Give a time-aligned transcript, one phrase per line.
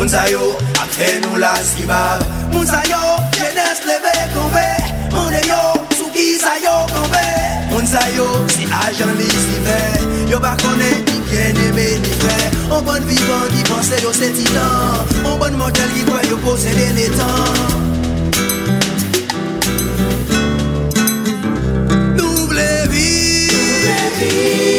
[0.00, 0.40] Moun sa yo
[0.80, 2.22] ap fè nou la skibab.
[2.54, 3.00] Moun sa yo
[3.36, 4.62] jenes leve konve
[5.12, 5.58] Moun de yo
[5.98, 7.26] sou ki sa yo konve
[7.68, 9.76] Moun sa yo si ajan li si fè
[10.32, 12.38] Yo pa konè ki bien eme ni fè
[12.70, 15.04] On bon vivan ki panse yo se titan.
[15.20, 17.76] On bon motel ki kwa yo posede netan
[22.16, 24.69] Nouvelle vi.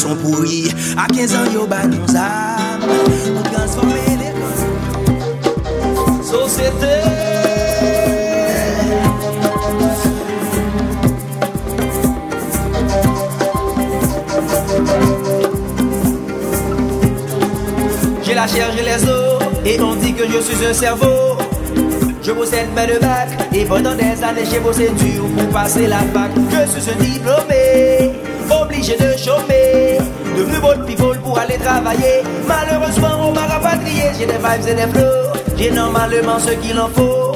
[0.00, 0.68] Poisson pourri.
[0.96, 4.56] A 15 an yo ba nou zam Moun transforme l'ekol
[6.24, 6.94] Sosyete
[18.22, 21.36] J'ai la chair, j'ai les os Et on dit que je suis un cerveau.
[22.22, 25.98] Je possède mes deux bacs Et pendant des années j'ai bossé dur pour passer la
[25.98, 26.30] fac.
[26.34, 28.12] Je suis un diplômé
[28.50, 29.59] Obligé de chômer
[30.40, 32.22] Devenu votre people pour aller travailler.
[32.48, 34.04] Malheureusement on m'a rapatrié.
[34.18, 37.34] J'ai des vibes et des flows J'ai normalement ce qu'il en faut.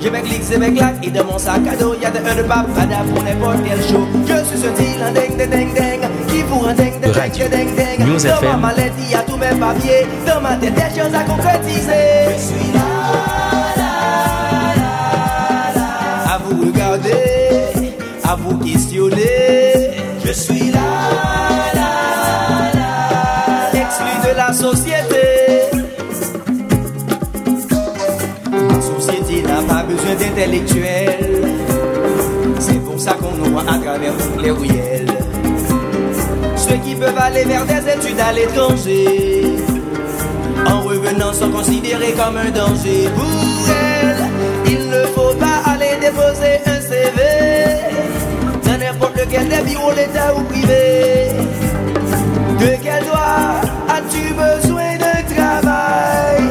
[0.00, 1.06] J'ai mes clics et mes claques.
[1.06, 4.06] Et dans mon sac à dos y'a des un de papada pour n'importe quel show.
[4.26, 6.00] Je suis un deal en ding ding ding ding.
[6.28, 9.60] Qui pour un ding ding ding ding Dans ma mallette il y a tous mes
[9.60, 10.06] papiers.
[10.26, 12.32] Dans ma tête des choses à concrétiser.
[12.36, 12.88] Je suis là,
[13.76, 13.92] là,
[14.46, 16.34] là, là.
[16.34, 17.92] À vous regarder,
[18.26, 19.90] à vous questionner.
[20.24, 20.80] Je suis là,
[24.54, 25.26] société
[28.52, 31.42] La société n'a pas besoin d'intellectuels.
[32.60, 35.12] C'est pour ça qu'on nous voit à travers toutes les ruelles.
[36.56, 39.56] Ceux qui peuvent aller vers des études à l'étranger,
[40.66, 44.24] en revenant sont considérés comme un danger pour elles.
[44.66, 47.18] Il ne faut pas aller déposer un CV
[48.64, 51.32] dans n'importe lequel des bureaux l'État ou privé.
[52.60, 56.42] De quel droit as-tu besoin d'un travail?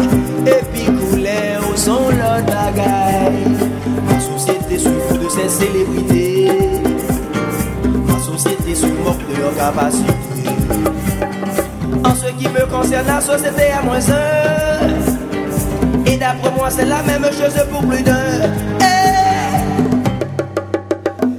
[0.47, 3.47] Et puis couler au son l'autre bagaille
[4.07, 6.51] Ma société souffre de ses célébrités.
[8.07, 10.13] Ma société se moque de leur capacité.
[12.03, 14.11] En ce qui me concerne, la société à moins un.
[16.05, 18.51] Et d'après moi, c'est la même chose pour plus d'un.
[18.81, 18.93] Eh!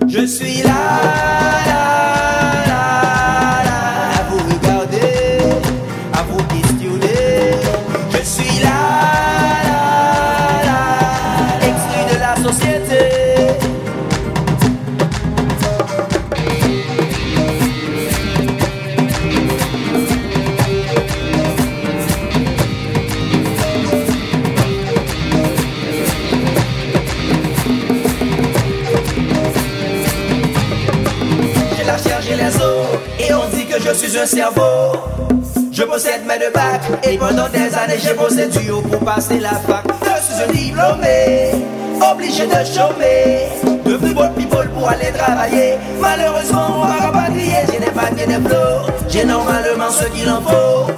[0.09, 0.71] Je suis là,
[33.95, 34.93] suis un cerveau.
[35.73, 39.51] Je possède mes deux bacs, et pendant des années j'ai bossé dur pour passer la
[39.51, 39.85] fac.
[40.03, 41.53] Je suis un diplômé,
[42.13, 43.49] obligé de chômer.
[43.85, 44.91] Devenu bon people pour
[46.01, 47.53] Malheureusement, on va rapatrier.
[47.71, 48.93] J'ai des et des flots.
[49.09, 50.93] J'ai normalement ce qu'il en faut.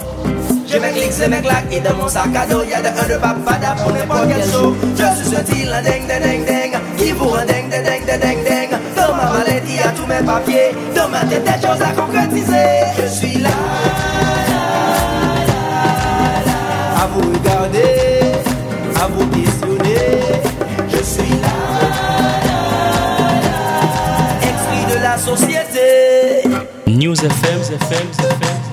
[0.67, 3.15] J'ai mes clics et mes claques et dans mon sac à dos Y'a de un
[3.15, 7.13] de papada pour n'importe quel show Je suis ce un ding ding ding ding Qui
[7.13, 8.56] vous un ding ding ding ding ding?
[10.07, 10.75] sous mes papiers.
[10.95, 12.53] Dans ma tête, des choses à concrétiser.
[12.99, 14.59] Je suis là, là,
[15.19, 15.57] là,
[16.47, 18.33] là, à vous regarder,
[19.01, 19.99] à vous questionner.
[20.89, 21.49] Je suis là,
[24.43, 26.49] esprit de la société.
[26.87, 28.66] News FM, FM, FM.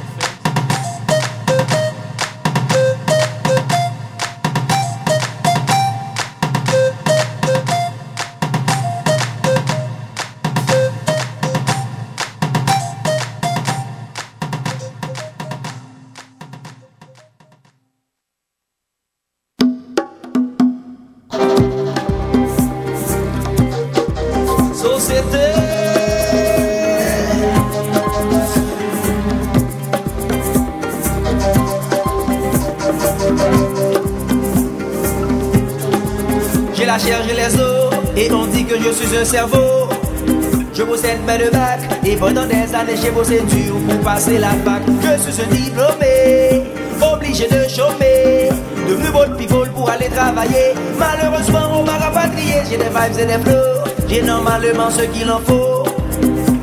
[43.42, 44.82] Dur pour passer la fac.
[45.02, 46.64] Je suis un diplômé,
[47.02, 48.50] obligé de chômer,
[48.88, 50.74] devenu bon people pour aller travailler.
[50.98, 55.40] Malheureusement on m'a rapatrié, j'ai des vibes et des flows, j'ai normalement ce qu'il en
[55.40, 55.84] faut.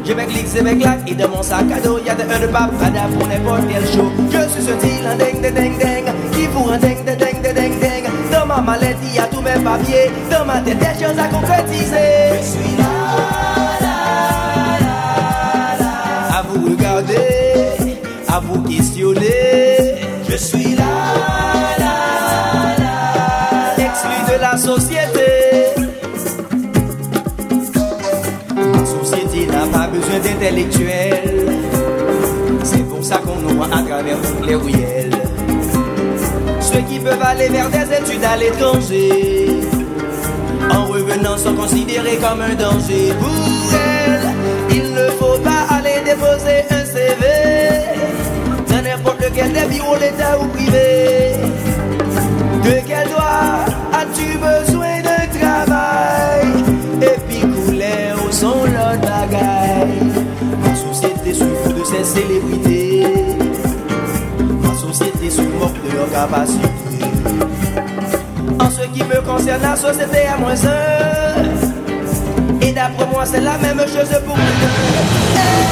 [0.05, 2.41] J'ai mes clics et mes claques et dans mon sac à dos y'a de un
[2.41, 4.11] de papada pour n'importe quel show.
[4.33, 7.79] Je suis un deal un ding ding ding qui vous un ding ding ding ding
[7.81, 8.05] ding.
[8.33, 11.29] Dans ma mallette il y a tous mes papiers, dans ma tête des choses à
[11.29, 12.41] concrétiser.
[12.41, 12.70] Je suis
[18.29, 19.97] à vous questionner.
[20.29, 20.85] Je suis là,
[23.79, 25.29] exclu de la société.
[28.57, 31.47] La société n'a pas besoin d'intellectuels.
[32.65, 35.11] C'est pour ça qu'on nous voit à travers toutes les ruelles.
[36.61, 39.61] Ceux qui peuvent aller vers des études à l'étranger.
[40.71, 43.90] En revenant sont considérés comme un danger pour.
[45.21, 47.25] Faut pas aller déposer un CV
[48.71, 51.35] dans n'importe lequel des bureaux, l'État ou privé.
[52.65, 56.49] De quel droit as-tu besoin d'un travail?
[57.03, 60.01] Et puis couler au son l'autre bagaille.
[60.65, 63.07] Ma société souffre de ses célébrités.
[64.63, 66.69] Ma société se moque de leur capacité.
[68.59, 71.50] En ce qui me concerne, la société à moins un.
[72.75, 74.37] D'après moi, c'est la même chose pour.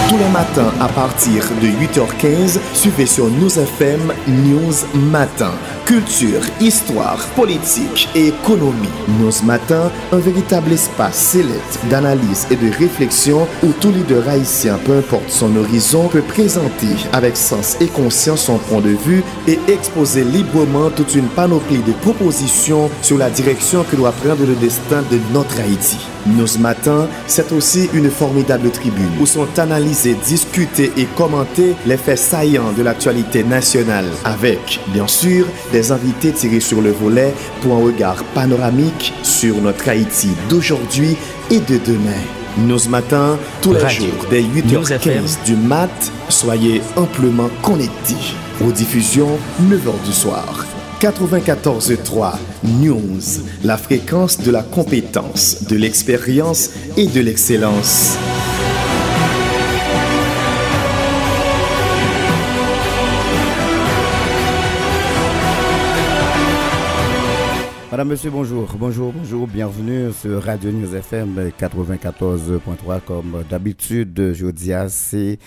[0.09, 5.53] Tous les matins à partir de 8h15, suivez sur News FM News Matin.
[5.85, 8.89] Culture, histoire, politique et économie.
[9.21, 14.97] News Matin, un véritable espace sélect d'analyse et de réflexion où tout leader haïtien, peu
[14.97, 20.25] importe son horizon, peut présenter avec sens et conscience son point de vue et exposer
[20.25, 25.19] librement toute une panoplie de propositions sur la direction que doit prendre le destin de
[25.33, 26.08] notre Haïti.
[26.37, 32.19] News Matin, c'est aussi une formidable tribune où sont analysés, discutés et commentés les faits
[32.19, 37.33] saillants de l'actualité nationale avec, bien sûr, des invités tirés sur le volet
[37.63, 41.17] pour un regard panoramique sur notre Haïti d'aujourd'hui
[41.51, 42.23] et de demain.
[42.59, 44.07] News Matin, tous les Radio.
[44.07, 48.35] jours, dès News 8h15 du mat, soyez amplement connectés.
[48.67, 50.68] Aux diffusions, 9h du soir.
[51.01, 52.39] 94.3
[52.81, 53.21] News,
[53.63, 58.19] la fréquence de la compétence, de l'expérience et de l'excellence.
[67.93, 68.69] Madame, Monsieur, bonjour.
[68.77, 69.47] Bonjour, bonjour.
[69.47, 73.01] Bienvenue sur Radio News FM 94.3.
[73.07, 75.39] Comme d'habitude, jeudi, c'est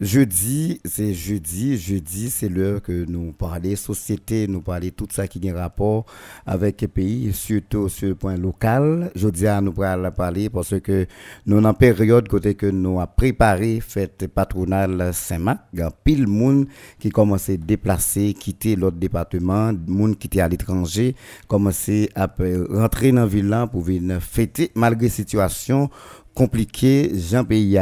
[0.00, 5.48] jeudi, c'est jeudi, jeudi, c'est l'heure que nous parlons société, nous parlons tout ça qui
[5.48, 6.06] a rapport
[6.46, 9.10] avec le pays, surtout sur le point local.
[9.14, 11.06] Jeudi, nous allons parler parce que
[11.46, 15.60] nous sommes en période côté que nous avons préparé fête patronale Saint-Marc.
[15.72, 16.66] Il y a pile monde
[16.98, 21.14] qui commence à déplacer, quitter l'autre département, monde qui était à l'étranger,
[21.48, 22.28] commencer à
[22.70, 25.90] rentrer dans la ville pour venir fêter malgré situation
[26.34, 27.78] compliqué, Jean pays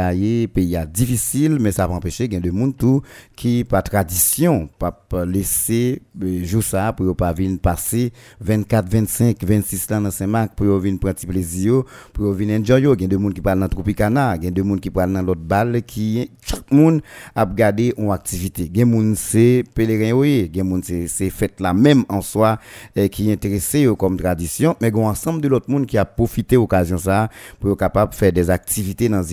[0.47, 3.01] pays difficile, mais ça va empêcher qu'il y ait des monde tout
[3.35, 9.91] qui par tradition pas laisser euh, jouer ça pour pas venir passer 24, 25, 26
[9.91, 11.83] ans dans Saint-Marc pour venir prendre petit plaisir,
[12.13, 12.81] pour venir enjoy.
[12.81, 14.89] Il y a des monde qui parlent dans Tropicana, il y a des monde qui
[14.89, 17.01] parlent dans l'autre balle qui chaque monde
[17.35, 18.63] a regardé une activité.
[18.71, 21.73] Il y a des monde c'est pèlerin il y a des monde c'est fête la
[21.73, 22.59] même en soi
[22.97, 25.97] euh, qui est intéressé comme tradition, mais il y a ensemble de l'autre monde qui
[25.97, 27.29] a profité occasion ça
[27.59, 29.23] pour être capable de faire des activités dans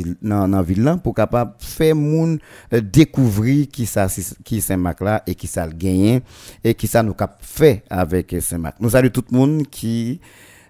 [0.49, 2.39] dans ville pour capable faire moun
[2.73, 4.07] euh, découvrir qui ça
[4.45, 6.23] qui Saint-Marc là et qui ça le gagné
[6.65, 8.77] et qui ça nous cap fait avec Saint-Marc.
[8.81, 10.21] Nous saluons tout le monde qui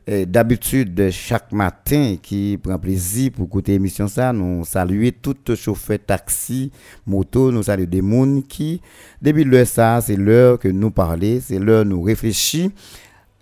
[0.09, 4.32] euh, d'habitude chaque matin qui prend plaisir pour écouter l'émission ça.
[4.32, 6.73] Nous saluer tout chauffeur taxi
[7.06, 7.52] moto.
[7.52, 8.80] Nous saluons des monde qui
[9.20, 12.70] depuis l'heure ça c'est l'heure que nous parler c'est l'heure nous réfléchir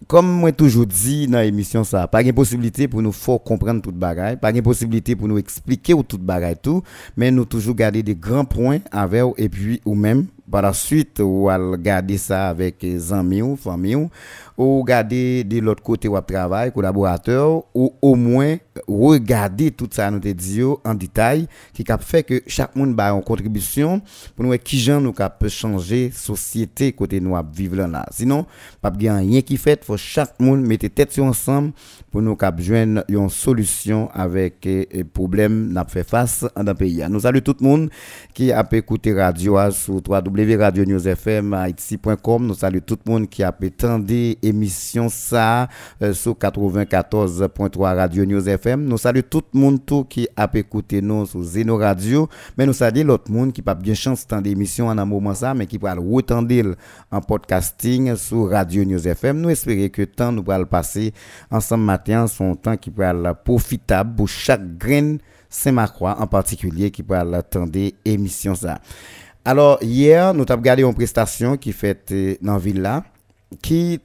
[0.07, 3.97] comme moi toujours dit dans l'émission ça pas de possibilité pour nous faire comprendre toute
[3.97, 6.83] bagaille pas de possibilité pour nous expliquer ou toute bagaille tout
[7.17, 11.21] mais nous toujours garder des grands points avec et puis ou même par la suite
[11.23, 14.11] ou à garder ça avec les amis ou famille ou,
[14.59, 18.57] ou garder de l'autre côté ou travail collaborateur ou au moins
[18.89, 23.23] regarder tout ça nous dit en détail qui cap fait que chaque monde ba une
[23.23, 24.03] contribution
[24.35, 28.47] pour nous qui gens nous cap changer société côté nous vivre là, sinon
[28.83, 31.73] pas bien rien qui fait faut chaque monde mettre tête ensemble
[32.11, 36.75] pour nous cap joindre une solution avec eh, eh, problème n'a fait face dans le
[36.75, 37.05] pays.
[37.09, 37.91] Nous saluons tout le monde
[38.35, 43.53] qui a pu écouter radio sur www.radionewsfm haïti.com nous saluons tout le monde qui a
[43.53, 44.05] pu tendre
[44.49, 45.69] émission ça
[46.03, 50.59] euh, sur 94.3 Radio News FM nous saluons tout le monde tout qui a pu
[50.59, 52.29] écouter nous sur Zeno Radio.
[52.57, 55.55] Mais nous saluons l'autre monde qui pas bien chance de émission en un moment ça
[55.55, 56.75] mais qui va retendre
[57.11, 61.13] en podcasting sur Radio News FM nous espérons que temps nous va le passer
[61.51, 67.25] ensemble matin son temps qui va profitable pour chaque graine Saint-Macroix en particulier qui va
[67.25, 68.81] l'attendre émission ça.
[69.45, 73.05] Alors hier nous avons regardé une prestation qui fait euh, dans la ville là
[73.63, 74.01] qui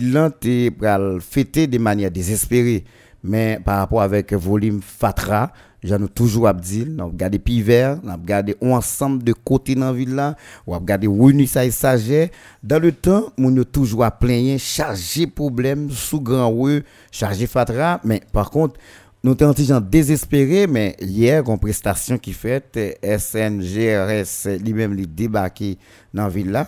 [0.00, 2.84] là te pral fêter de manière désespérée.
[3.24, 5.52] Mais par rapport avec volume fatra
[5.84, 9.86] j'en ai toujours abdil nous avons regardé piver nous avons regardé ensemble de côtés dans
[9.86, 12.30] la ville là ou regardé revenu ça et sagé
[12.64, 16.82] dans le temps nous avons toujours à plaigner chargé problème sous grand rue
[17.12, 18.00] chargé fatra.
[18.04, 18.78] Mais par contre
[19.24, 25.78] nous étions gens désespérés, mais hier, une prestation qui fait, SNGRS lui-même lui débarqué
[26.12, 26.66] dans la ville.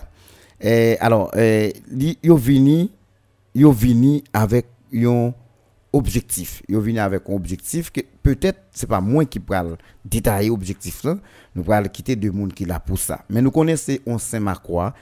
[0.61, 5.33] Et alors, li- yo vini, avec un
[5.93, 6.61] objectif.
[6.67, 9.63] Yo vini avec un objectif que peut-être c'est pas moi qui pourrais
[10.03, 11.17] détailler objectif là,
[11.55, 13.23] nous pourrons quitter deux monde qui là pour ça.
[13.29, 14.93] Mais nous connaissons un Saint-Macroix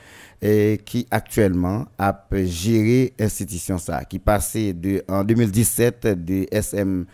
[0.42, 7.06] eh, qui actuellement a géré institution ça qui passé de en 2017 de SM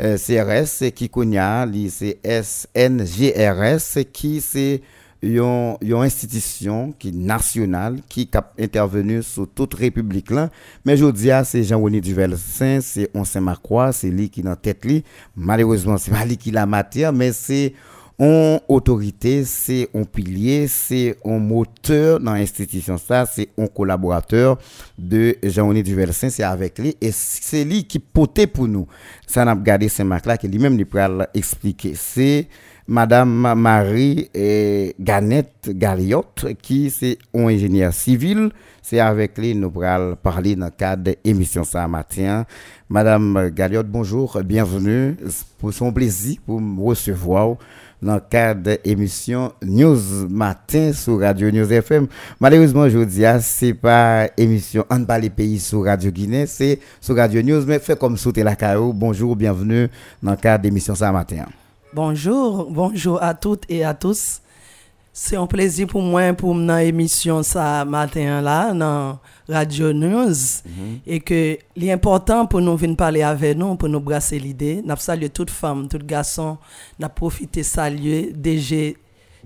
[0.00, 4.80] euh, CRS qui connaît c'est SNGRS qui c'est
[5.22, 10.50] une institution qui nationale qui cap intervenu sur toute république là.
[10.84, 15.04] Mais je dis c'est Jean-René Duvelsin c'est on Saint-Macroix c'est lui qui dans tête li
[15.34, 17.74] malheureusement c'est pas lui qui la matière mais c'est
[18.18, 24.58] on autorité, c'est un pilier, c'est un moteur dans l'institution ça, c'est un collaborateur
[24.96, 28.86] de Jean-René Duvelsin, c'est avec lui et c'est lui qui potait pour nous.
[29.26, 31.92] Ça n'a pas gardé Saint-Marc là qui lui-même lui pourra expliquer.
[31.94, 32.48] C'est
[32.88, 38.50] Madame Marie eh, Ganette Galiotte, qui c'est un ingénieur civil.
[38.80, 42.46] C'est avec lui nous pourrons parler dans le cadre de ça matin.
[42.88, 45.16] Madame Galiotte, bonjour, bienvenue.
[45.58, 47.56] Pour son plaisir pour me recevoir
[48.06, 52.06] dans le cadre de l'émission News Matin sur Radio News FM.
[52.40, 56.78] Malheureusement, vous dis, ah, c'est pas émission On pas les pays sur Radio Guinée, c'est
[57.00, 58.92] sur Radio News, mais fait comme sauter la carreau.
[58.92, 59.88] Bonjour, bienvenue
[60.22, 61.46] dans le cadre de l'émission ça matin.
[61.92, 64.40] Bonjour, bonjour à toutes et à tous.
[65.18, 69.18] C'est un plaisir pour moi pour dans l'émission ça matin là dans
[69.48, 70.34] Radio News.
[71.06, 75.30] Et que l'important pour nous venir parler avec nous pour nous brasser l'idée, n'a salué
[75.30, 76.58] toute femme, tout garçon,
[76.98, 78.98] n'a profité saluer DG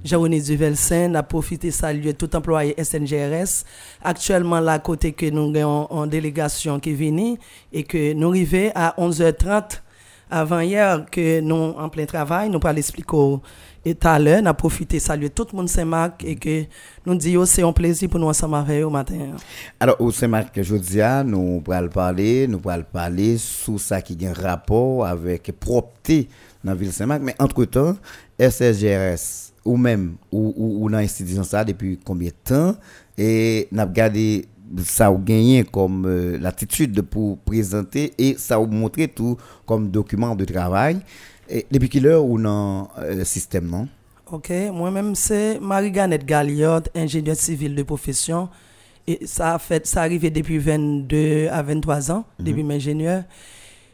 [0.04, 3.64] Jean-René Duvelsin, n'a profité saluer tout employé SNGRS.
[4.02, 7.36] Actuellement, là, côté que nous avons en délégation qui vient
[7.72, 9.82] et que nous arrivons à 11h30
[10.30, 13.40] avant hier que nous en plein travail, nous parlons expliquer au
[13.84, 16.64] et tout à l'heure, nous avons profité saluer tout le monde Saint-Marc et que
[17.06, 19.14] nous disons c'est un plaisir pour nous ensemble avec au matin.
[19.78, 20.58] Alors, au Saint-Marc,
[21.02, 26.28] ah, nous pourrons parler, nous pourrons parler sur ça qui a un rapport avec propreté
[26.62, 27.22] dans la ville de Saint-Marc.
[27.22, 27.96] Mais entre-temps,
[28.38, 32.76] SSGRS, ou même, ou, ou, ou dans l'institution ça depuis combien de temps,
[33.16, 34.46] et nous avons gardé
[34.84, 40.34] ça a gagné comme euh, l'attitude pour présenter et ça a montré tout comme document
[40.36, 41.00] de travail.
[41.50, 43.88] Et depuis quelle heure ou dans le système, non?
[44.30, 48.48] Ok, moi-même c'est Marie-Ganette Galliot, ingénieur civil de profession.
[49.08, 53.24] Et ça a fait, ça arrivé depuis 22 à 23 ans, depuis mes ingénieur.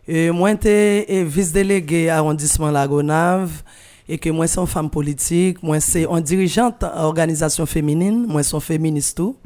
[0.06, 3.62] Et moi, j'étais vice-délégué arrondissement Lagonave.
[4.08, 5.62] Et que moi, c'est une femme politique.
[5.62, 8.26] Moi, c'est une dirigeante organisation féminine.
[8.28, 9.36] Moi, c'est féministe tout.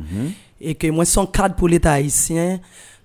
[0.61, 2.59] Et que moi, c'est un cadre pour l'État haïtien.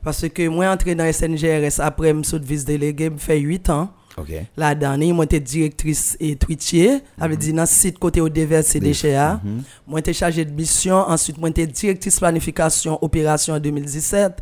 [0.03, 3.89] Parce que moi, entré dans SNGRS après, je suis vice-délégué, me fait 8 ans.
[4.17, 4.29] OK.
[4.55, 7.01] La dernière, moi, j'étais directrice et twitchier.
[7.19, 9.15] avait dit, dans le site côté au déverser déchets.
[9.15, 9.41] hein.
[9.86, 10.95] Moi, j'étais chargée de mission.
[10.95, 14.41] Ensuite, moi, j'étais directrice planification opération en 2017.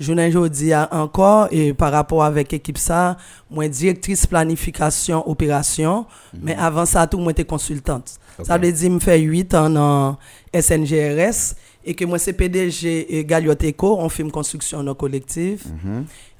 [0.00, 3.16] Je n'ai aujourd'hui encore, et par rapport avec l'équipe ça,
[3.50, 6.06] moi, directrice planification opération.
[6.42, 8.14] Mais avant ça, tout, moi, j'étais consultante.
[8.42, 10.18] Ça veut dire, me fait 8 ans en
[10.52, 11.54] SNGRS
[11.84, 15.66] et que moi, c'est PDG et Galioteco, on fait une construction dans collectif.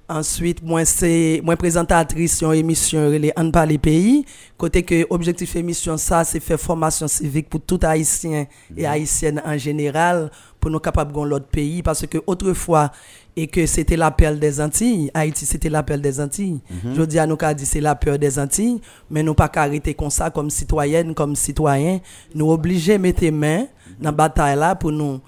[0.07, 4.27] Ensuite, moi, c'est moi présentatrice sur émission les En parler pays.
[4.59, 8.47] Côté que objectif émission ça, c'est faire formation civique pour tout haïtien
[8.77, 10.31] et haïtienne en général
[10.61, 12.91] pour nous capables de l'autre pays parce que autrefois
[13.37, 16.61] et que c'était l'appel des Antilles, Haïti c'était l'appel des Antilles.
[16.95, 18.81] Je dis à nous dit c'est la peur des Antilles,
[19.11, 22.01] mais nous pas arrêter comme ça comme citoyenne, comme citoyen,
[22.35, 23.67] nous obligés mettre main
[23.99, 25.21] dans la bataille là pour nous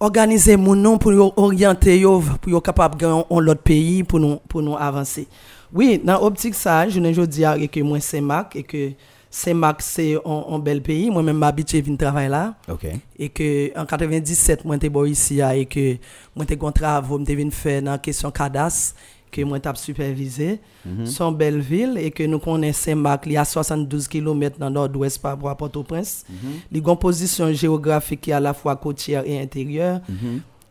[0.00, 4.36] organiser mon nom pour orienter yo pour yo capable gagner en l'autre pays pour nous
[4.48, 5.26] pour nous avancer.
[5.72, 8.92] Oui, dans optique ça, je ne dis que moi c'est Mac et que
[9.30, 12.86] c'est Mac c'est un, un bel pays, moi même m'habitué venir travailler là OK.
[13.18, 15.96] et que en 97 moi j'étais ici et que
[16.34, 18.94] moi j'étais contre travaux, m'étais venu faire dans question cadastre
[19.30, 20.60] que moi t'ai supervisé
[21.04, 24.74] son belle ville et que nous connaissons Saint-Marc il y a 72 km dans le
[24.74, 26.24] nord-ouest par rapport à Port-au-Prince.
[26.70, 30.00] Il y a une position géographique qui est à la fois côtière et intérieure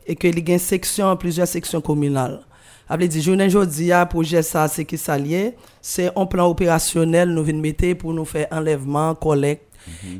[0.07, 2.41] et que il y a une section plusieurs sections communales.
[2.87, 7.29] Avait dit journée jodi a projet ça c'est qui ça lié, c'est un plan opérationnel
[7.29, 9.63] nous venons mettre pour nous faire enlèvement, collecte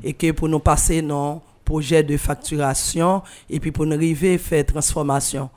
[0.03, 4.65] et que pour nous passer non projet de facturation et puis pour nous arriver faire
[4.65, 5.49] transformation.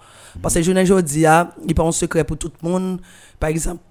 [0.43, 3.01] Parce que journée jodi a, il pas un secret pour tout le monde.
[3.39, 3.83] Par exemple,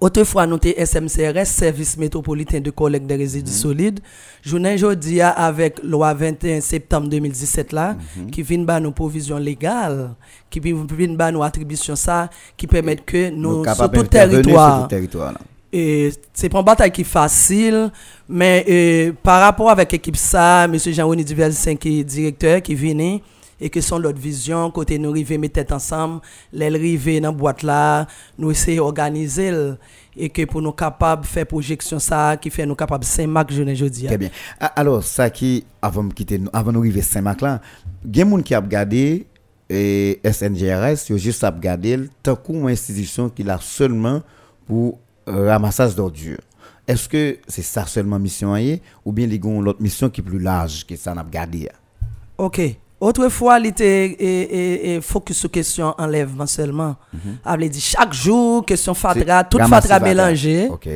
[0.00, 4.00] Autrefois, nous étions SMCRS, Service métropolitain de collecte des résidus solides.
[4.42, 7.96] Journée aujourd'hui avec loi 21 septembre 2017 là,
[8.32, 10.14] qui vient ba nos provisions légales,
[10.50, 15.34] qui vient ba nos attributions ça, qui permettent que nous, sur tout sur territoire,
[15.72, 17.90] et c'est pas une bataille qui est facile,
[18.28, 20.76] mais euh, par rapport avec l'équipe ça, M.
[20.78, 21.24] Jean-René
[21.76, 23.18] qui est directeur, qui vient
[23.60, 26.20] et que son l'autre vision, côté nous river mes têtes ensemble,
[26.52, 28.06] les river dans la boîte là,
[28.36, 29.76] nous essayer d'organiser le-
[30.16, 31.98] et que pour nous capables faire projection
[32.40, 34.04] qui fait nous capables Saint-Marc journée jeudi.
[34.06, 34.28] Très bien.
[34.60, 37.60] A- Alors, ça qui, avant de quitter, nous- avant de arriver à Saint-Marc là,
[38.04, 39.26] il a des gens qui ont regardé
[39.70, 44.20] et SNGRS, ils ont juste regardé tant qu'une institution qui a seulement
[44.66, 46.40] pour euh, ramassage d'ordures.
[46.86, 48.54] Est-ce que c'est ça seulement mission
[49.04, 51.22] ou bien il y a une autre mission qui est plus large que ça n'a
[51.22, 51.68] regardé?
[52.38, 52.60] Ok.
[53.00, 56.96] Autrefois, il était focus sur question enlèvement seulement.
[57.44, 60.68] Elle dit chaque jour, question fatra, toute fatra mélangée.
[60.68, 60.88] OK.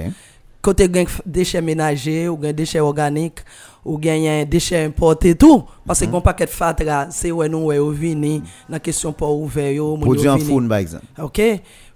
[0.67, 0.91] côté
[1.25, 3.39] déchets ménagers ou déchets organiques
[3.85, 7.79] ou gain déchets importés tout parce que gon paquet de fatra c'est ouais nous ouais
[7.95, 11.05] vini dans question pas ouvert yo Produit en faune, par exemple.
[11.23, 11.41] OK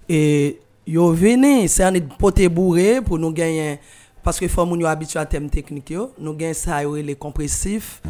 [0.07, 3.79] et yo vini c'est un poté bourré pour nous gagner
[4.23, 8.01] parce que faut yo habitué à thème technique yo nous gain ça les compressifs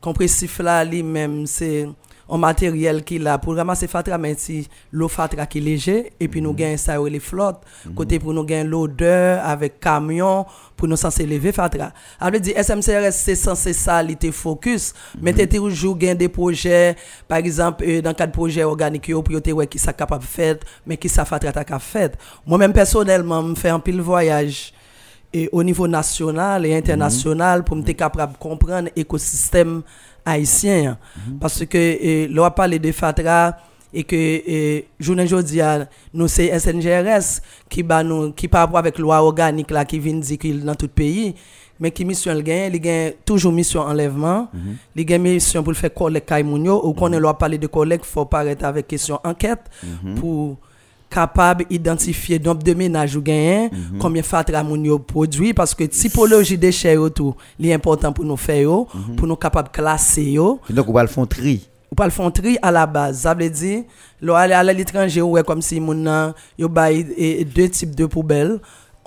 [0.00, 1.86] compressif là lui-même c'est
[2.28, 6.42] un matériel qui là pour ramasser fatra mais si l'eau fatra qui léger et puis
[6.42, 7.62] nous gagnons ça les flottes.
[7.94, 10.44] Côté pour nous gagner l'odeur avec camion
[10.76, 14.92] pour nous censé lever fatra avait dit SMCRS c'est censé ça il était focus.
[15.20, 16.96] Mais t'es toujours gain des projets.
[17.28, 20.56] Par exemple euh, dans cadre projet organique yo pour te ouais qui ça capable faire
[20.86, 22.16] mais qui ça fatra ta cap fait.
[22.44, 24.72] Moi même personnellement me fait un pile voyage
[25.32, 28.38] et au niveau national et international pour me capable de
[30.26, 30.98] comprendre l'écosystème haïtien
[31.40, 33.56] parce que euh, l'on a parlé de Fatra
[33.92, 35.60] et que euh, journée aujourd'hui
[36.12, 40.14] nous c'est SNGRS qui ba nous qui par rapport avec loi organique là qui vient
[40.14, 41.34] dire qu'il dans tout pays
[41.78, 44.48] mais qui mission le gagne il gagne toujours mission enlèvement
[44.94, 45.90] il gagne mission pour le faire
[46.44, 49.70] moun yo ou qu'on loi parler de collecte faut paraître avec question enquête
[50.16, 50.56] pour
[51.10, 56.94] capable d'identifier nombre de ménages ou gagnent, combien fatra moun produit parce que typologie déchets
[56.94, 60.92] yo tout, li important pour nous faire yo, pour nous capable classer yo, Donc, on
[60.92, 61.68] va le faire tri.
[61.90, 63.20] ou pas le font tri à la base.
[63.20, 63.84] Ça veut dire,
[64.20, 66.70] lo aller à l'étranger ouais comme si moun nan yo
[67.16, 68.58] eh, deux types de poubelles.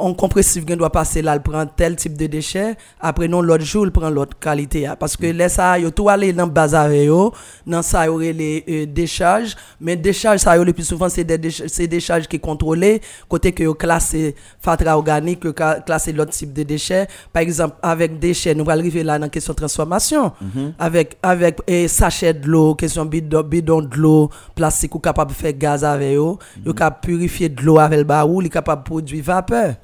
[0.02, 3.66] On compressif gen doit passer là, il prend tel type de déchets, après non l'autre
[3.66, 4.96] jour il prend l'autre qualité ah.
[4.96, 7.34] parce que laisse ça yo tout aller dans bazar yo,
[7.68, 11.26] dans ça y aurait les euh, décharges, mais décharges ça yo le plus souvent c'est
[11.26, 13.02] des déch- c'est des décharges qui contrôlées.
[13.28, 17.08] Côté que yo classé fatra organique, yo classé l'autre type de déchets.
[17.34, 20.32] Par exemple avec déchets, nous allons arriver là dans question transformation.
[20.80, 25.36] Avec avec eh, sachet de l'eau, question bidon, bidon de l'eau, plastique ou capable de
[25.36, 28.86] faire gaz avec yo, yo capable purifier de l'eau avec le baoul, il capable de
[28.88, 29.76] produire vapeur.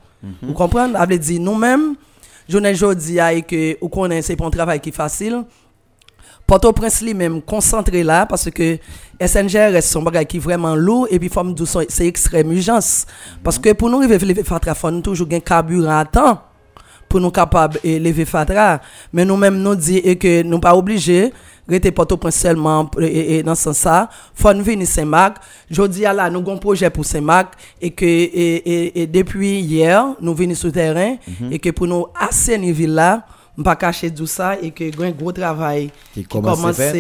[0.42, 0.94] Vous comprenez?
[1.40, 1.96] Nous-mêmes,
[2.50, 5.44] journée jodi a et que ou connaît c'est pas un travail qui est facile.
[6.48, 8.78] Port-au-Prince lui-même concentré là parce que
[9.20, 13.06] SNGRS son bagage qui vraiment lourd et puis faut me dire son- c'est extrême urgence.
[13.44, 16.42] Parce que pour nous lever fatra faut toujours un carburant à temps
[17.10, 18.80] pour nous capables de lever fatra.
[19.12, 21.34] Mais nous même nous et que nous pas obligés
[21.68, 25.38] rester Port-au-Prince seulement et, dans ce sens ça faut nous venir Saint-Marc.
[25.70, 30.34] Jodi là nous avons un projet pour Saint-Marc et que et, et- depuis hier nous
[30.34, 31.16] venons sur terrain
[31.52, 33.26] et que pour nous assainir ville là
[33.64, 36.92] pas cacher tout ça et que un gros travail Qui commence à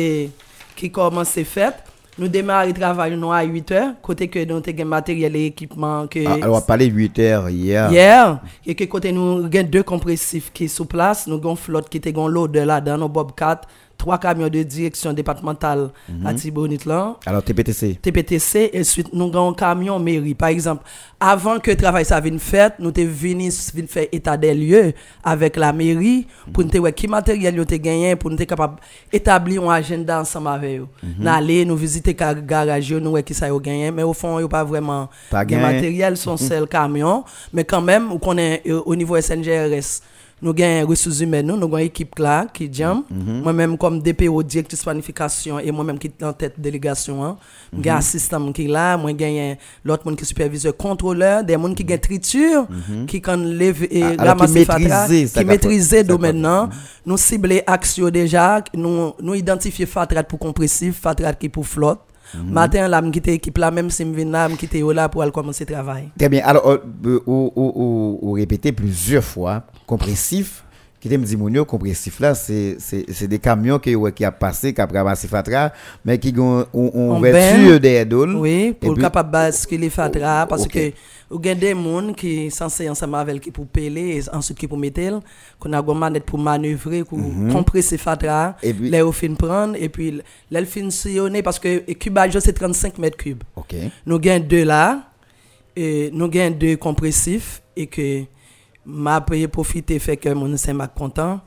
[0.75, 1.73] qui commence à fait.
[2.17, 6.07] Nous démarrons le travail nous à 8 heures, côté que nous avons matériel et équipement
[6.07, 7.91] que Ah, Alors, on a parlé 8 heures hier.
[7.91, 11.57] hier, et que côté nous avons deux compressifs qui sont sur place, nous avons une
[11.57, 13.59] flotte qui était l'eau de là dans nos Bobcat,
[13.97, 16.25] trois camions de direction départementale Mhm.
[16.27, 17.15] à Tibonit là.
[17.25, 17.97] Alors, TPTC.
[18.01, 20.33] TPTC et ensuite nous avons un camion mairie.
[20.35, 20.83] Par exemple,
[21.19, 25.55] avant que le travail ça vienne fait, nous venus venir faire état des lieux avec
[25.55, 28.77] la mairie pour nous voir qui matériel nous avons gagné pour nous être capable
[29.11, 30.87] d'établir un agenda ensemble avec eux.
[31.19, 34.37] Nous aller nous visiter le garage, nous voir qui ça a gagné, mais au fond,
[34.37, 35.57] il n'y a pas vraiment gagné.
[35.57, 40.01] matériel, son seul camion, mais quand même, on connaît euh, au niveau SNGRS.
[40.41, 43.03] Nous avons ressources humaines, nous nous avons une équipe là qui jam.
[43.09, 47.37] Moi-même, comme DPO, directrice planification, et moi-même qui est en tête de délégation,
[47.81, 51.53] j'ai un assistant qui est là, moi j'ai l'autre monde qui est superviseur, contrôleur, des
[51.53, 52.67] gens qui ont triture,
[53.07, 56.45] qui quand lève et ramassé fatra, qui maîtrisent le domaine.
[57.05, 61.99] Nous ciblons action déjà, nous, nous identifions fatrat pour compressif, fatrat qui pour flotte.
[62.43, 65.21] Matin, là, je quitte l'équipe là, même si je viens là, je quitte là pour
[65.21, 66.09] aller commencer le travail.
[66.17, 66.41] Très bien.
[66.45, 70.64] Alors, euh, euh, ou répéter plusieurs fois, compressif.
[71.05, 74.25] Qui te me dit, Mounio, compressif là, c'est c'est- c'est des camions qui, ouais, qui
[74.25, 75.71] a passé, qui a ramassé Fatra,
[76.03, 77.77] mais qui ont On baigne.
[77.77, 78.35] des doules.
[78.35, 80.91] Oui, pour capable basculer fatra parce que
[81.29, 84.79] vous avez des gens qui sont censés ensemble avec qui pour peler ensuite qui pour
[84.79, 85.21] mettre
[85.59, 87.19] qu'on a une manette pour manœuvrer pour
[87.51, 88.69] compresser fatra Mhm.
[88.69, 92.39] Et puis- là au fin prendre et puis là le fin sillonner parce que cubage
[92.39, 93.43] c'est 35 mètres cubes.
[93.55, 93.75] OK.
[94.07, 95.03] Nous avons deux là,
[95.75, 98.23] et nous avons deux compressifs et que
[98.85, 99.21] m'a
[99.51, 101.39] profiter fait que mon saint mac content.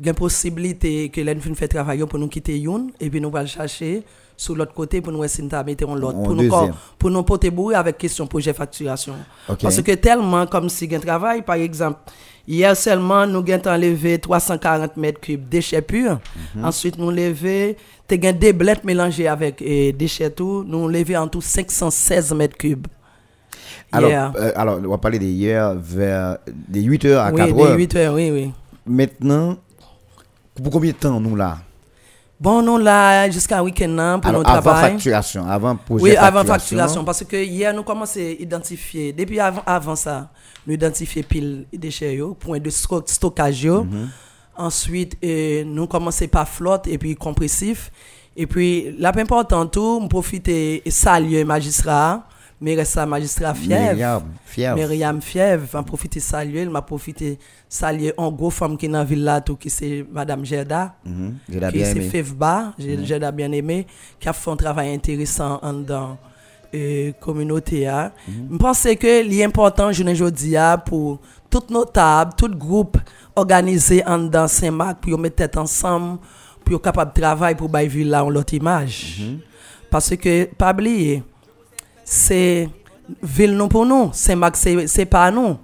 [0.00, 3.20] Il y a une possibilité que l'on fait travailler pour nous quitter une et puis
[3.20, 4.02] nous allons chercher
[4.36, 6.50] sur l'autre côté pour nous essayer de mettre l'autre pour nous
[6.98, 9.14] pour nous porter bourré avec question projet facturation.
[9.48, 9.58] Ok.
[9.62, 12.00] Parce que tellement comme si un travail par exemple
[12.48, 16.18] hier seulement nous avons enlevé 340 mètres cubes déchets purs.
[16.56, 16.64] Mhm.
[16.64, 17.76] Ensuite nous levé
[18.08, 22.86] des blettes mélangées avec eh, déchets tout, nous levé en tout 516 mètres cubes.
[23.92, 27.54] Alors, euh, alors, on va parler de hier vers des 8 heures à oui, 4
[27.54, 27.76] des heures.
[27.76, 28.52] 8 heures, oui, oui.
[28.86, 29.56] Maintenant,
[30.54, 31.58] pour combien de temps nous là?
[32.40, 34.90] Bon, nous là, jusqu'à week-end là, pour Alors, notre avant travail.
[34.92, 37.04] facturation, avant projet Oui, avant facturation.
[37.04, 40.28] Parce que hier, nous commençons à identifier, depuis avant, avant ça,
[40.66, 43.66] nous identifier pile de déchets, point de sto- stockage.
[43.66, 44.08] Mhm.
[44.56, 47.90] Ensuite, euh, nous commençons par flotte et puis compressif.
[48.36, 52.26] Et puis, la plus important, tout, nous profiter et saluer magistrat,
[52.84, 53.92] ça magistrat fier.
[53.94, 54.74] Myriam, fier.
[54.76, 59.04] Myriam Fièvre, m'a profité saluer, m'a profité saluer un gros femme qui est dans la
[59.04, 62.00] ville là, tout, qui c'est Madame Gerda, Mhm, l'ai qui c'est.
[62.02, 62.72] Fevba,
[63.04, 63.86] Gerda bien aimé,
[64.20, 66.16] qui a fait un travail intéressant en dans
[66.74, 67.86] euh, communauté.
[67.86, 68.12] hein.
[68.50, 70.54] Je pense que l'important, je ne dis
[70.86, 71.20] pour
[71.50, 72.96] toutes nos tables, tout groupe
[73.36, 76.18] organisé en dans Saint-Marc, pour mettre tête ensemble,
[76.64, 79.20] pour être capable de travailler pour bailler ville là en l'autre image.
[79.90, 81.22] Parce que, pas oublier,
[82.12, 82.68] c'est
[83.22, 85.56] ville non pour nous, Saint-Marc c'est c'est pas nous.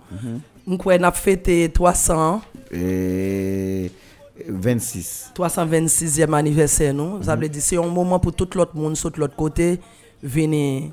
[0.66, 2.40] Nous avons fêté 300
[2.72, 3.90] Et
[4.48, 5.32] 26.
[5.34, 7.22] 326e anniversaire nous.
[7.22, 9.78] Ça veut dire c'est un moment pour tout l'autre monde sur l'autre côté
[10.22, 10.90] venir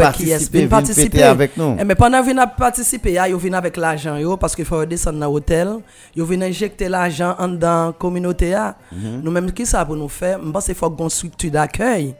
[0.00, 0.70] est- participer, venir
[1.02, 1.76] fêter avec nous.
[1.80, 5.26] Eh, mais pendant venir participer, ils viennent avec l'argent yo parce qu'il faut descendre dans
[5.30, 5.68] l'hôtel,
[6.16, 8.76] ils viennent injecter l'argent en dans la communauté ya.
[8.92, 9.20] Mhm.
[9.22, 12.14] Nous même qui ça pour nous faire, je pense qu'il faut une structure d'accueil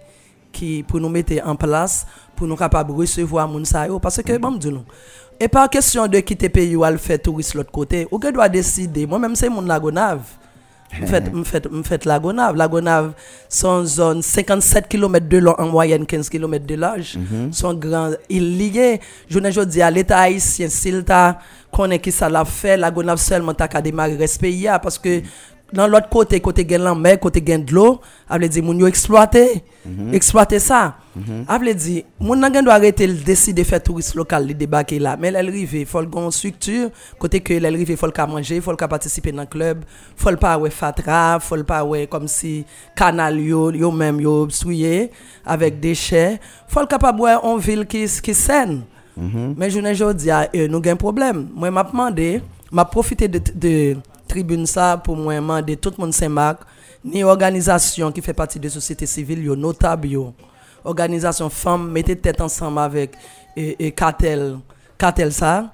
[0.58, 3.98] qui pour nous mettre en place pour nous capable recevoir moun sa yo.
[3.98, 4.84] Parce que bon dit nous
[5.40, 8.08] et pas question de quitter pays ou aller faire touriste l'autre côté.
[8.10, 9.06] Ou que doit décider?
[9.06, 10.22] Moi même c'est mon lagonave.
[11.00, 12.56] Me fait me fait fait lagonave.
[12.56, 13.12] Lagonave
[13.48, 17.18] son zone 57 km de long en moyenne 15 km de large.
[17.52, 19.00] Son grand il lié.
[19.28, 21.38] Je ne dis à l'état haïtien s'il t'a
[21.70, 25.22] connaît qui ça l'a fait lagonave seulement t'a qu'à démarrer respect parce que
[25.72, 28.86] dans l'autre côté côté gen la mer côté de l'eau a veut dire moun yo
[28.86, 29.62] exploiter
[30.12, 30.96] exploiter ça.
[31.46, 35.16] A veut dire moun nan doit arrêter le décider faire touriste local li débarquer là.
[35.18, 38.76] Mais elle rive faut le structure côté que elle rive faut le manger faut le
[38.76, 39.84] participer dans club
[40.16, 42.64] faut le pas ouais fatra faut le pas ouais comme si
[42.96, 45.10] canal yo yo même yo souillé
[45.44, 46.40] avec déchets.
[46.68, 48.82] Faut le capable ouais en ville qui qui saine.
[49.56, 50.28] Mais je ne dis
[50.68, 51.48] nous avons un problème.
[51.52, 53.96] Moi, m'a demandé, m'a profité de, de
[54.28, 56.60] tribune ça pour moi demander tout le monde Saint-Marc
[57.04, 60.34] ni organisation qui fait partie de la société civile yo notable yo.
[60.84, 63.12] Organisation femmes mettez tête ensemble avec
[63.56, 64.58] et, et cartel
[64.96, 65.70] cartel ça.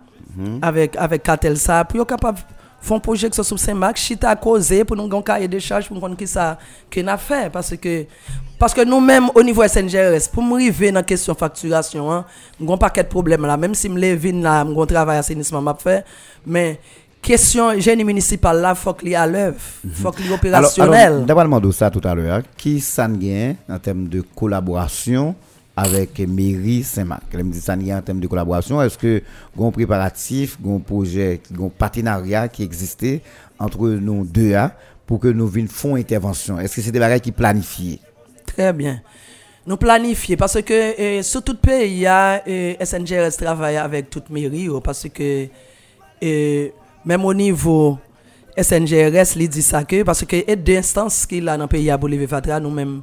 [0.62, 1.84] Avec avec cartel ça.
[1.84, 2.38] Pour capable
[2.80, 5.94] font projet que sur Saint-Marc chita à causer pour nous un cahier de charge pour
[5.94, 6.58] nous connaître qui ça
[6.92, 7.50] qu'on a fait.
[7.50, 8.04] Parce que
[8.58, 12.24] parce que nous-mêmes au niveau SNGRS pour me arriver dans la question facturation hein,
[12.60, 13.56] nous un paquet de problèmes là.
[13.56, 16.04] Même si me lever là mon travail assainissement m'a fait
[16.46, 16.78] mais
[17.24, 19.56] question génie municipal là faut qu'il y a l'œuvre
[19.94, 22.42] faut qu'il y ait Alors, opérationnel d'abord, demandé ça tout à l'heure.
[22.56, 25.34] Qui gagne en termes de collaboration
[25.76, 27.22] avec mairie Saint-Marc?
[27.32, 28.80] Elle me dit ça en termes de collaboration.
[28.82, 29.22] Est-ce que
[29.58, 33.22] un préparatif, un projet, un partenariat qui existait
[33.58, 34.72] entre nous deux hein,
[35.06, 36.60] pour que nous faire intervention?
[36.60, 38.00] Est-ce que c'est des bagages qui planifiés?
[38.46, 39.00] Très bien.
[39.66, 44.10] Nous planifier parce que euh, sur tout pays, il y a euh, SNGRS travaille avec
[44.10, 45.48] toute mairie oh, parce que
[46.22, 46.68] euh,
[47.04, 47.98] même au niveau
[48.60, 51.90] SNGRS, il dit ça que parce que et deux instances qu'il a dans le pays
[51.90, 53.02] à Bolivar Fatra, nous même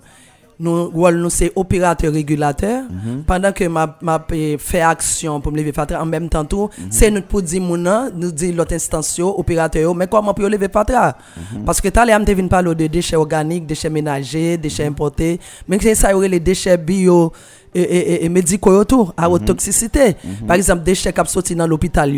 [0.61, 2.83] nous rôle nous c'est opérateur régulateur.
[3.25, 4.23] Pendant que m'a m'a
[4.59, 8.11] fait action pour me lever fatra en même temps tout c'est nous pour dire nom,
[8.15, 11.17] nous dire l'autre instance opérateur mais comment pour lever fatra
[11.65, 15.79] parce que t'as les te vinn parler de déchets organiques déchets ménagers déchets importés mais
[15.81, 17.33] c'est ça y aurait les déchets bio
[17.73, 20.15] et, et, et, et médicaux yo tout à haute toxicité.
[20.47, 22.13] Par exemple déchets qui sorti dans l'hôpital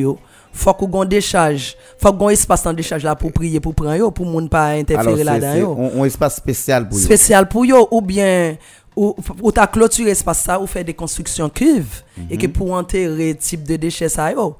[0.53, 1.75] faut qu'on décharge.
[1.97, 5.23] Faut qu'on espace dans décharge là pour prier pour prendre yo pour moun pas interférer
[5.23, 5.77] là-dedans yo.
[5.79, 7.01] un un espace spécial pour eux.
[7.01, 8.55] spécial pour yo ou bien
[8.95, 13.35] ou, ou t'as clôturé espace ça ou fait des constructions cuves et que pour enterrer
[13.35, 14.55] type de déchets ça yo.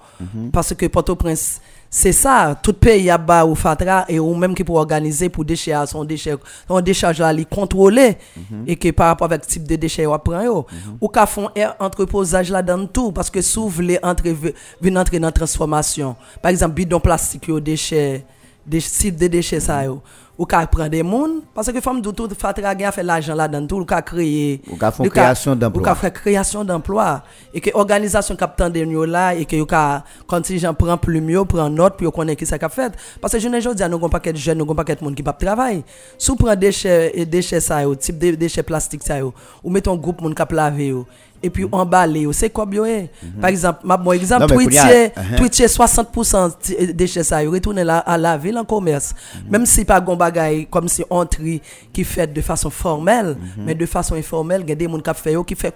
[0.52, 1.62] Parce que Port-au-Prince
[1.94, 5.28] Se sa, tout pe y ap ba ou fatra e ou menm ki pou organize
[5.30, 6.34] pou deshe a son deshe,
[6.66, 8.64] son deshaj la li kontrole mm -hmm.
[8.66, 10.66] e ke par rapport vek tip de deshe yo ap pran yo.
[10.66, 10.98] Mm -hmm.
[11.00, 14.34] Ou ka fon er entreposaj la dan tou paske sou vle entre,
[14.82, 16.16] vin entre nan transformasyon.
[16.42, 18.24] Par exemple, bidon plastik yo deshe,
[18.66, 19.94] de, tip de deshe sa yo.
[19.94, 20.23] Mm -hmm.
[20.38, 23.48] Ou qu'a prendre des monde parce que femme de tout fatra gain fait l'argent là
[23.48, 25.82] dans tout ou qu'a créer Ou font ou création d'emploi.
[25.82, 27.24] ou qu'a fait création d'emploi.
[27.54, 31.70] Et que organisation captant de nous là et que qu'a contingent prend plus mieux prend
[31.70, 34.10] note puis yo connaît qui ça qu'a fait parce que je ne dis nous gon
[34.10, 35.84] paquet jeunes nous gon paquet de monde qui pas travail
[36.18, 39.34] sous prend déchets et déchets ça yo type de déchets plastiques ça yo.
[39.64, 41.06] Ou mettons groupe monde qui laver yo
[41.44, 43.10] et puis emballer c'est quoi yo eh?
[43.40, 45.38] par exemple ma bon exemple uh-huh.
[45.38, 49.14] Twittier 60% ti- déchets ça retourner là à la ville en commerce
[49.50, 53.76] même si pas gon bagay comme si on tri qui fait de façon formelle mais
[53.76, 55.74] de façon informelle il y a des monde qui fait qui fait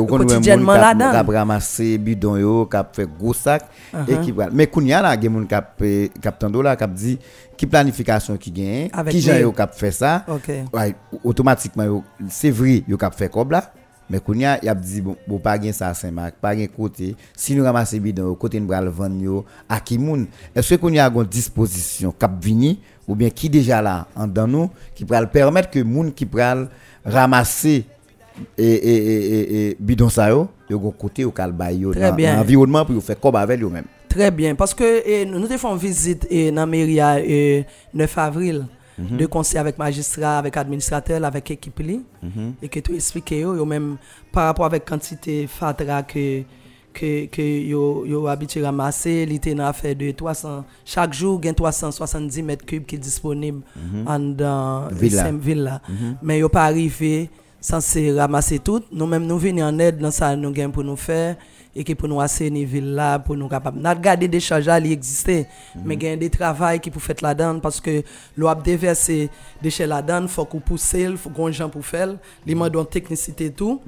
[0.00, 1.10] ou qu'on quotidiennement là-dedans
[1.50, 3.64] ramasser bidon yo, kap fait gros sac
[4.08, 4.50] et qui pral.
[4.52, 7.18] Mais kounya là, gen moun kap eh, kap tando là kap dit
[7.56, 10.24] qui planification qui gagne, qui yo kap fait ça.
[11.24, 13.72] Automatiquement c'est vrai yo kap fait comme là?
[14.10, 17.14] Mais kounya y a dit bon, bon pas gen ça Saint-Marc, pas gen côté.
[17.36, 20.26] Si nous ramasser bidon côté nous pral vendre à qui moun?
[20.54, 24.48] Est-ce que kounya a une disposition kap vini ou bien qui déjà là en dans
[24.48, 26.68] nous qui pral permettre que moun qui pral
[27.04, 27.84] ramasser
[28.58, 32.16] et et et et, bidon ça yo gon côté au kal bay yo Très dans
[32.16, 32.34] bien.
[32.34, 35.76] dans environnement pour faire comme avec yo même Très bien, parce que nous nous faisons
[35.76, 38.66] visite eh, dans la mairie eh, 9 avril,
[39.00, 42.02] de conseil avec magistrat, avec administrateur, avec équipe li,
[42.62, 43.96] et que tout expliqué yo, yo même
[44.32, 46.42] par rapport avec quantité fatra que
[46.92, 52.42] que que yo yo habitué ramasser, te nan fait de 300 chaque jour gain 370
[52.42, 53.62] mètres cubes qui disponible
[54.06, 55.30] en dans Villa.
[55.32, 55.80] Villa.
[56.22, 60.34] Mais yo pas arrivé censé ramasser tout, nous même nous venir en aide dans ça
[60.34, 61.36] nous gain pour nous faire
[61.74, 64.80] et que pour nous assainir ville là pour nous capable n'a garder des charges là
[64.80, 65.44] qui existent
[65.84, 68.02] mais il y a des travail qui pour faire là-dedans parce que
[68.36, 69.30] l'eau a déversé
[69.62, 72.08] déchets là-dedans faut qu'on pousse faut qu'on gens pour faire.
[72.46, 73.80] Les demande une technicité tout.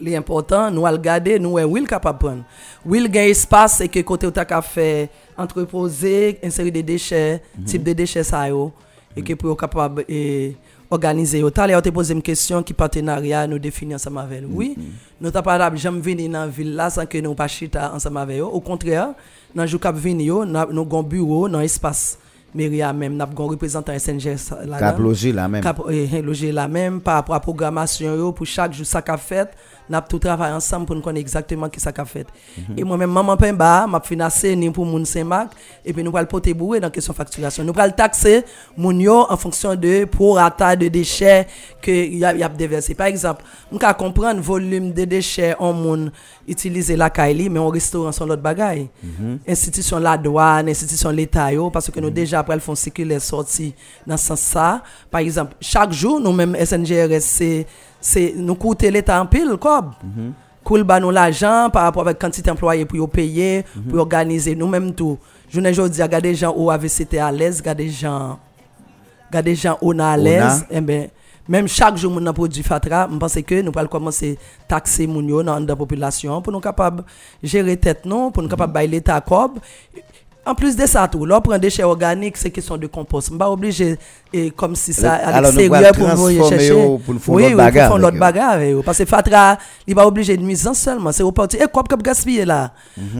[0.00, 2.44] L'important, nous allons garder, nous sommes will capable de prendre.
[2.84, 7.82] Will gain espace et que côté où tu as fait entreposer, insérer des déchets, type
[7.82, 8.72] de déchets ça yo,
[9.16, 10.54] et que pour être capable et
[10.90, 14.48] à l'heure, tu posé une question qui partenariat nous définit ensemble avec eux.
[14.50, 14.76] Oui,
[15.20, 18.18] nous t'as pas jamais venir dans la ville là sans que nous pas chita ensemble
[18.18, 18.44] avec eux.
[18.44, 19.08] Au contraire,
[19.54, 22.18] dans le jour venir yo, nous avons un bureau dans espace
[22.56, 24.78] mairie a même, nous avons un représentant SNGS là.
[24.78, 28.46] cap loger là même Cap eh, loger la même par rapport à la programmation pour
[28.46, 29.50] chaque jour ça qu'a fait
[29.88, 32.26] n'a tout travail ensemble pour nous connaître exactement qui ça qu'a fait.
[32.76, 35.52] Et moi même maman Pemba m'a financé ni pour moun Saint-Marc
[35.84, 37.64] et puis nous le porter bourré dans question facturation.
[37.64, 38.44] Nous le taxer
[38.76, 41.46] moun yo en fonction de prorata de déchets
[41.80, 42.94] que y a y a déversé.
[42.94, 46.10] Par exemple on peut comprendre volume de déchets en moun
[46.48, 48.88] utiliser la Kaili mais on restaurant son l'autre bagaille.
[49.46, 53.74] Institution la douane institution l'état yo parce que nous déjà après le font circuler sorti
[54.06, 56.56] dans ce sens ça par exemple chaque jour nous même
[58.08, 59.90] C'est nous coûter l'état en pile comme
[60.62, 64.68] cool ba nous l'argent par rapport avec quantité employés pour yo payer pour organiser nous
[64.68, 65.18] même tout.
[65.48, 68.38] Je ne dis pas, des gens où AVC à l'aise, des gens,
[69.42, 71.08] des gens où on est à l'aise, eh ben,
[71.48, 75.42] même chaque jour, nous produit Fatra, je pense que nous allons commencer à taxer gens
[75.42, 77.02] dans la population pour nous capables
[77.42, 79.58] de gérer tête, non, pour nous capables de l'État cob.
[80.46, 83.32] En plus de ça, tout, là, on prend des déchets organiques, c'est question de compost.
[83.32, 83.98] Ne pas obligé,
[84.32, 86.70] et comme si ça, à l'extérieur, pour nous chercher.
[87.04, 87.88] Pour nous faire oui, pour bagarre.
[87.88, 88.50] faire l'autre bagarre.
[88.52, 88.80] avec.
[88.84, 91.10] Parce que Fatra, il va obligé de nuisance seulement.
[91.10, 91.56] C'est au parti.
[91.56, 92.70] Et quoi que gaspiller là?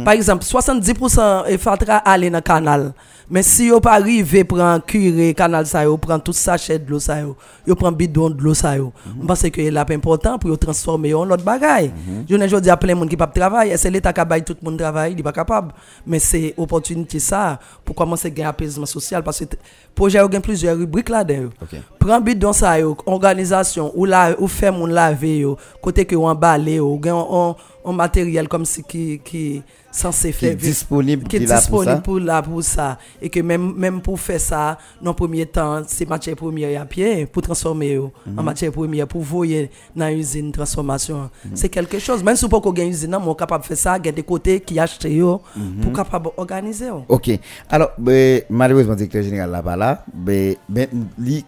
[0.04, 2.92] Par exemple, 70% de Fatra aller dans le canal.
[3.28, 7.00] Mais si vous pas arrivé prendre curé canal ça yo, prend tout sachet de l'eau
[7.00, 7.36] ça yo,
[7.66, 8.76] yo prend bidon de l'eau ça.
[8.76, 8.82] Je
[9.26, 11.92] pense que c'est important pour yo transformer en l'autre bagaille.
[12.28, 14.64] Je ne dis à plein monde qui pas travailler, c'est l'état qui bail tout le
[14.70, 15.72] monde travail, il pas capable.
[16.06, 19.58] Mais c'est opportunité ça pour commencer à gagner apaisement social parce que t-
[19.94, 21.50] projet a plusieurs rubriques là-dedans.
[21.60, 21.80] Ok.
[21.98, 27.00] Prends bidon ça yo, organisation ou la ou faire mon laver yo, côté que yo,
[27.02, 27.56] gen on,
[27.88, 32.62] on matériel comme si qui qui censé faire qui est qui disponible pour là pour
[32.62, 36.82] ça et que même même pour faire ça dans le premier temps c'est matière première
[36.82, 38.38] à pied pour transformer yo Mhm.
[38.38, 41.52] en matière première pour voyer dans usine transformation Mhm.
[41.54, 44.04] c'est quelque chose même si pas qu'on gagne usine on capable de faire ça il
[44.04, 45.80] y a des côtés qui achètent yo Mhm.
[45.82, 47.04] pour capable organiser yo.
[47.08, 47.30] Ok.
[47.70, 50.04] Alors, ben, malheureusement, le directeur général là pas là.
[50.12, 51.44] Ben, ben, li,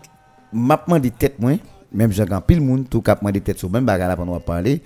[0.52, 1.52] m'a demandé tête moi,
[1.92, 4.40] même j'ai grand pile monde tout cap demandé tête sur même bagarre là pendant on
[4.40, 4.80] parler,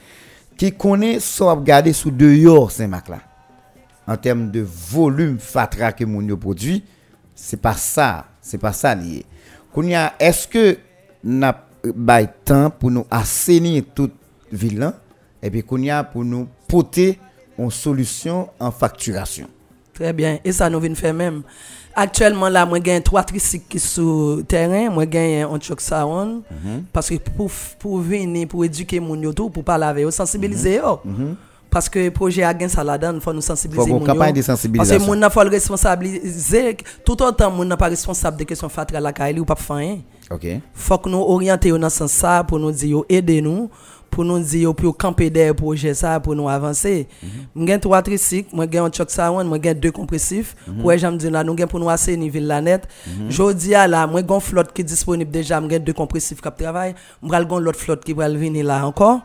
[0.57, 3.21] qui connaît so a regarder sous dehors Saint-Marc là.
[4.07, 6.83] En termes de volume fatra que moun yo produit,
[7.35, 9.25] c'est pas ça, c'est pas ça lié.
[10.19, 10.77] Est-ce que
[11.23, 14.15] n'a bay temps pour nous assainir toute
[14.51, 14.93] ville
[15.43, 17.19] et puis kounya pour nous porter
[17.59, 19.49] une solution en facturation.
[19.93, 20.39] Très bien.
[20.45, 21.43] Et ça nous vient faire même.
[21.95, 24.91] Actuellement, là, moi, j'ai trois tricycles qui sont sur le terrain.
[24.91, 26.43] Moi, j'ai un choc sound.
[26.93, 30.79] Parce que pour, pour venir, pour éduquer mon yo tout, pour parler avec eux, sensibiliser
[30.79, 31.35] eux.
[31.71, 33.89] Parce que le projet a gain ça là-dedans, il faut nous sensibiliser.
[33.89, 34.43] Faut une moun campagne yo.
[34.43, 34.99] de sensibilisation.
[34.99, 36.77] Parce que moun faut le responsabiliser.
[37.03, 39.99] Tout autant, moun n'a pas responsable de question fatra la kaili ou pas faire rien.
[40.31, 40.47] OK.
[40.75, 43.71] faut que nous orienter dans ce sens ça pour nous dire aider nous
[44.13, 47.09] pour nous dire pour camper des projets ça pour nous avancer.
[47.55, 50.55] Moi j'ai trois tricycles moi j'ai un choc sound moi j'ai deux compressifs.
[50.81, 52.87] Pour j'aime dire là nous gain pour nous assainir la net.
[53.29, 56.63] Jodi à là moi une flotte qui est disponible déjà moi j'ai deux compressifs qui
[56.63, 56.95] travaillent.
[57.23, 59.21] Moi j'ai l'autre flotte qui va venir là encore.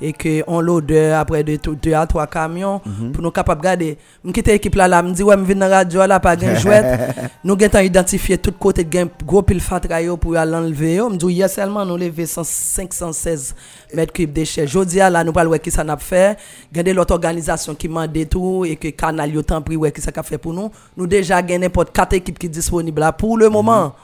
[0.00, 2.80] Et que on l'odeur après de tout- deux à trois camions
[3.12, 3.96] pour nous capable garder.
[4.24, 6.56] Me quitter équipe là là me dit ouais me venir dans radio là pas gain
[6.56, 6.84] jouette.
[7.44, 11.08] Nous gain identifier tout côté gain gros pile fatra yo pour aller enlever yo.
[11.08, 13.54] Me dit hier seulement nous lever 100 516
[13.94, 16.38] mètres cubes déchets jodi à là nous voir qui ça n'a fait.
[16.72, 20.12] Gain l'autre organisation qui mande tout et que canal yo temps pris ouais qui ça
[20.12, 20.70] qu'a fait pour nous.
[20.96, 23.94] Nous déjà gain n'importe quatre équipes qui disponibles là pour le moment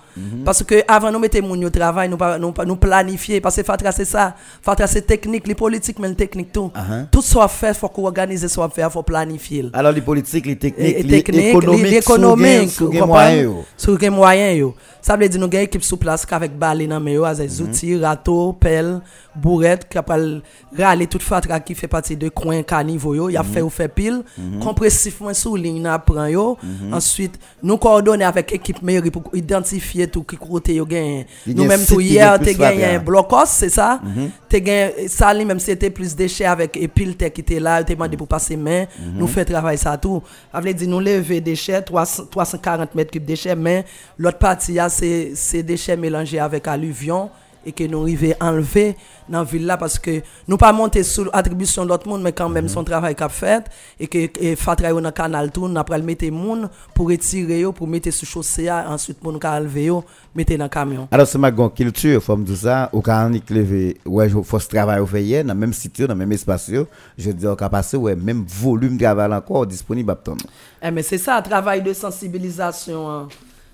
[0.45, 3.63] parce que avant nous mettre moun au travail nous pas nous, nous planifier parce que
[3.63, 7.07] fatra c'est ça fatra c'est technique les politiques mais le technique tout Uh-huh.
[7.11, 11.05] tout soit fait faut qu'on organise soit fait faut planifier Alors les politiques, les techniques,
[11.05, 13.65] les économiques, économique, sous gain moyen yo.
[13.77, 14.75] Sous gain moyen yo.
[15.03, 17.67] Ça veut dire nous gagne équipe sous place qu'avec balai dans mais avec Mhm.
[17.67, 19.01] outils, râteau, pelle,
[19.35, 20.43] bourrette capable
[20.79, 23.37] râler toute fatra qui fait partie de coin caniveau yo, Mhm.
[23.37, 24.23] a fait ou fait pile,
[24.63, 26.59] compressif moins sous ligne prend yo.
[26.63, 26.95] Mhm.
[26.95, 31.25] Ensuite, nous coordonner avec équipe mairie pour identifier tout qui côté yo gagne.
[31.47, 34.01] Il Nous même tout hier plus gagné un blocos, c'est ça?
[34.03, 34.31] Mhm.
[34.49, 37.61] Te gagné ça li, même si c'était plus déchets avec et pile te qui était
[37.61, 37.87] là, Mhm.
[37.87, 40.23] demandé pour passer main, nous fait travail ça tout.
[40.53, 43.85] Ça veut dire nous lever déchets 300 340 mètres cubes déchets mais
[44.19, 47.31] l'autre partie c'est c'est déchets mélangés avec alluvion
[47.65, 48.97] et que nous arrivons à enlever
[49.29, 52.33] dans la ville là parce que nous pas monter sous l'attribution de l'autre monde mais
[52.33, 53.65] quand même son travail qu'a fait
[53.99, 57.87] et que fatra dans le canal tout nous après le mettre monde pour retirer pour
[57.87, 59.91] mettre sous chaussée ensuite pour nous enlever
[60.35, 63.31] mettre dans le camion Alors c'est ma grande culture, faut me dire ça, au on
[63.51, 66.71] lever, ouais, faut travail au fait dans même site, dans le même espace,
[67.19, 70.37] je dis cas passé, ouais, même volume de travail encore disponible à.
[70.83, 73.09] Eh, mais c'est ça, travail de sensibilisation.
[73.11, 73.29] hein.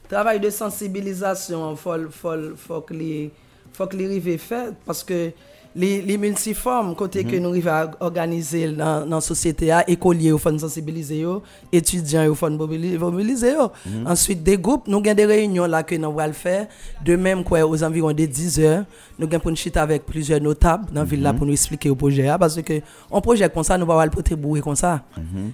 [0.09, 3.31] Travail de sensibilisation, faut, faut, faut que les,
[3.77, 5.31] faut que les rives fait parce que
[5.79, 10.59] les, les multiformes, côté que nous arrivons à organiser dans la société, écoliers, il faut
[10.59, 11.23] sensibiliser,
[11.71, 13.53] étudiants, il faut mobili- mobiliser.
[13.53, 13.71] yo.
[14.07, 16.67] Ensuite, des groupes, nous avons des réunions là que nous allons faire.
[17.05, 18.85] De même, quoi, aux environs de 10 heures,
[19.19, 21.95] nous avons une chute avec plusieurs notables dans la ville là pour nous expliquer le
[21.95, 22.27] projet.
[22.27, 22.81] hein, Parce que
[23.13, 25.03] un projet comme ça, nous pas le porter comme ça.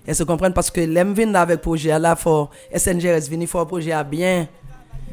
[0.07, 0.55] Est-ce que vous comprenez?
[0.55, 4.05] Parce que l'aime venir avec le projet là, faut SNGRS venir faire un projet à
[4.05, 4.47] bien.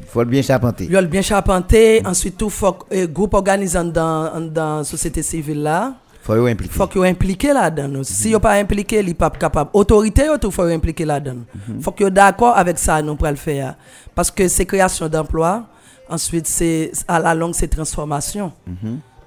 [0.06, 0.84] Faut le bien charpenter.
[0.84, 2.02] Il le bien charpenté.
[2.04, 5.94] Ensuite, tout faut que groupe organisant dans dans la société civile là.
[6.22, 6.74] Faut yo impliquer.
[6.74, 8.02] Faut qu'ils impliqué là-dedans.
[8.02, 9.70] Si yo pas impliqué, il pas capable.
[9.72, 11.42] Autorité yo tout faut yo impliqué là-dedans.
[11.80, 13.76] Faut que yo d'accord avec ça nous pour le faire
[14.14, 15.64] parce que c'est création d'emplois.
[16.08, 18.52] Ensuite, c'est à la longue c'est transformation.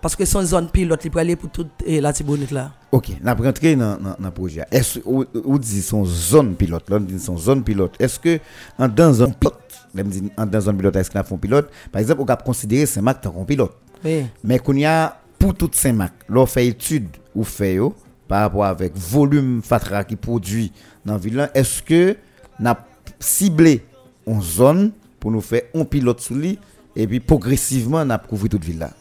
[0.02, 2.72] Parce que son zone pilote, il peut aller pour toute eh, la Tibonite là.
[2.92, 4.66] Ok, n'a pas rentré dans le projet.
[4.70, 7.94] Est-ce ou, ou dit son zone pilote, là, on dit son zone pilote.
[7.98, 8.38] Est-ce que
[8.78, 9.63] en dans zone pilote,
[9.94, 11.70] dans zone pilote, est-ce a fait un pilote?
[11.92, 13.76] Par exemple, on peut considérer Saint-Marc comme un pilote.
[14.04, 14.26] Oui.
[14.44, 17.94] Mais qu'on y a pour toute Saint-Marc, l'on fait étude ou fait yo,
[18.28, 20.72] par rapport avec volume fatra qui produit
[21.06, 22.16] dans la ville, est-ce que
[22.60, 22.86] n'a
[23.20, 23.86] ciblé
[24.26, 26.58] une zone pour nous faire un pilote sous lui
[26.96, 28.92] et puis progressivement n'a couvert toute ville là?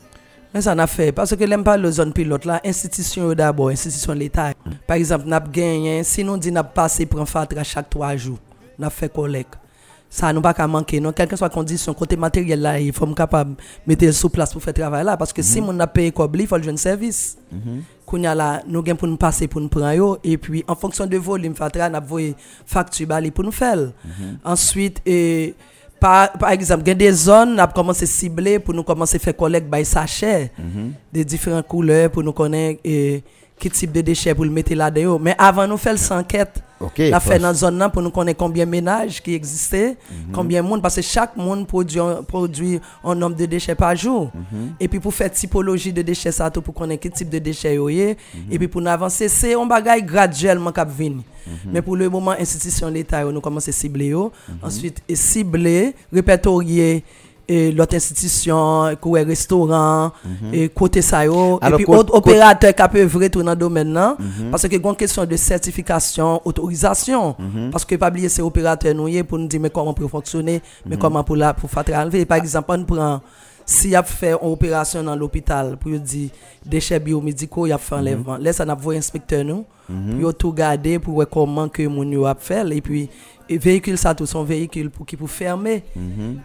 [0.53, 1.13] Mais ça n'a fait.
[1.13, 4.53] Parce que l'aime pas le zone pilote là, institution d'abord, institution de l'État.
[4.87, 8.39] Par exemple, n'a gagné, si nous dit n'a passé pour un fatra chaque trois jours,
[8.79, 9.55] n'a fait collecte.
[10.15, 11.01] Ça nous pas qu'à manquer.
[11.01, 13.55] Non, quelle que soit condition, côté matériel là, il faut me capable
[13.87, 15.17] mettre sur place pour faire travail là.
[15.17, 17.39] Parce que si on a payé comme il faut le jeune service.
[18.05, 20.75] Qu'on y a là, nous gagnons pour nous passer pour nous prendre et puis en
[20.75, 22.35] fonction de volume fatra, n'a voyé
[22.67, 23.79] facture bali pour nous faire.
[24.45, 25.55] Ensuite, et
[25.99, 28.83] par, par exemple, il y a des zones, on a commencé à cibler pour nous
[28.83, 30.53] commencer à faire collecte by sachet
[31.11, 33.25] de différentes couleurs pour nous connaître et
[33.59, 35.19] quel type de déchets pour le mettre là-dedans.
[35.19, 37.01] Mais avant nous faire l'enquête, OK.
[37.11, 39.97] on a fait dans la zone là pour nous connaître combien de ménages qui existaient,
[40.33, 43.95] combien de monde, parce que chaque monde produit, un- produit un nombre de déchets par
[43.97, 44.31] jour.
[44.81, 47.75] Et puis pour faire typologie de déchets, ça tout pour connaître quel type de déchets
[47.77, 48.11] il y a.
[48.51, 51.23] Et puis pour nous avancer, c'est un bagage graduellement qui venir.
[51.73, 54.15] Mais pour le moment, institution de l'État, nous commençons à cibler.
[54.63, 57.05] Ensuite, cibler, répertorier
[57.49, 60.13] et l'autre institution, quoi, restaurant,
[60.53, 61.29] et côté ça et
[61.77, 64.17] puis autre opérateur qui peut œuvrer tout dans le domaine là,
[64.51, 67.37] parce que une question de certification, autorisation,
[67.71, 70.97] parce que pas oublier ces opérateurs nous pour nous dire mais comment pour fonctionner, mais
[70.97, 72.25] comment pour la pour faire enlever.
[72.25, 73.21] Par exemple, on prend
[73.65, 76.31] si a fait une opération dans l'hôpital pour dire
[76.65, 78.37] déchets biomédicaux, y a fait enlèvement.
[78.37, 79.65] Là ça n'a pas inspecteur nous,
[80.21, 82.67] pour tout garder pour voir comment que mon yo a fait.
[82.73, 83.09] Et puis
[83.59, 85.83] véhicule ça tout son véhicule pour qui pour fermer.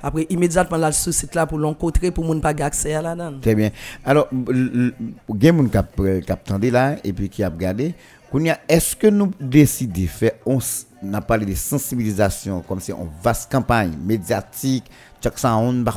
[0.01, 3.39] Après immédiatement là sur site là pour l'encontrer pour moun pas accès à la dedans.
[3.41, 3.71] Très bien.
[4.05, 7.93] Alors, a des gens qui attendent là et puis qui a regardé.
[8.67, 12.91] Est-ce que nous décidons de faire, on, s- on a parlé de sensibilisation, comme si
[12.91, 14.83] on vaste campagne médiatique,
[15.23, 15.93] chaque ça, on bah,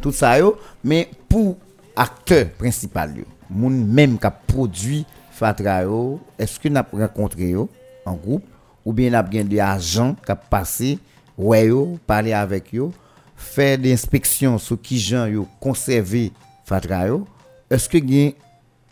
[0.00, 1.56] tout ça, yo, mais pour
[1.96, 7.48] acteur principal, yo, moun même qui a produit Fatra, yo, est-ce que nous avons rencontré
[7.48, 7.68] yo,
[8.06, 8.44] en groupe,
[8.84, 10.98] ou bien nous avons des agents qui passé,
[11.38, 12.90] ouais, yo, parler avec eux,
[13.36, 16.32] faire des inspections sur qui gens yo conserver
[16.64, 17.26] Fatra yo,
[17.70, 18.32] est-ce que gen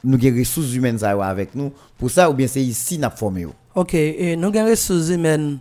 [0.03, 3.11] nous avons des ressources humaines yo avec nous pour ça ou bien c'est ici n'a
[3.11, 5.59] formé yo Ok, et nous avons ressources humaines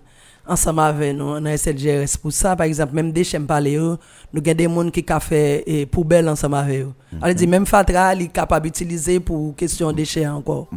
[0.50, 2.18] ensemble avec nous, dans SLGRS.
[2.20, 3.98] Pour ça, par exemple, même des chèmes parler, nous
[4.34, 6.92] avons des gens qui ont fait eh, poubelle ensemble avec eux.
[7.22, 10.68] On dit même Fatra, il est capable d'utiliser pour question de déchets encore.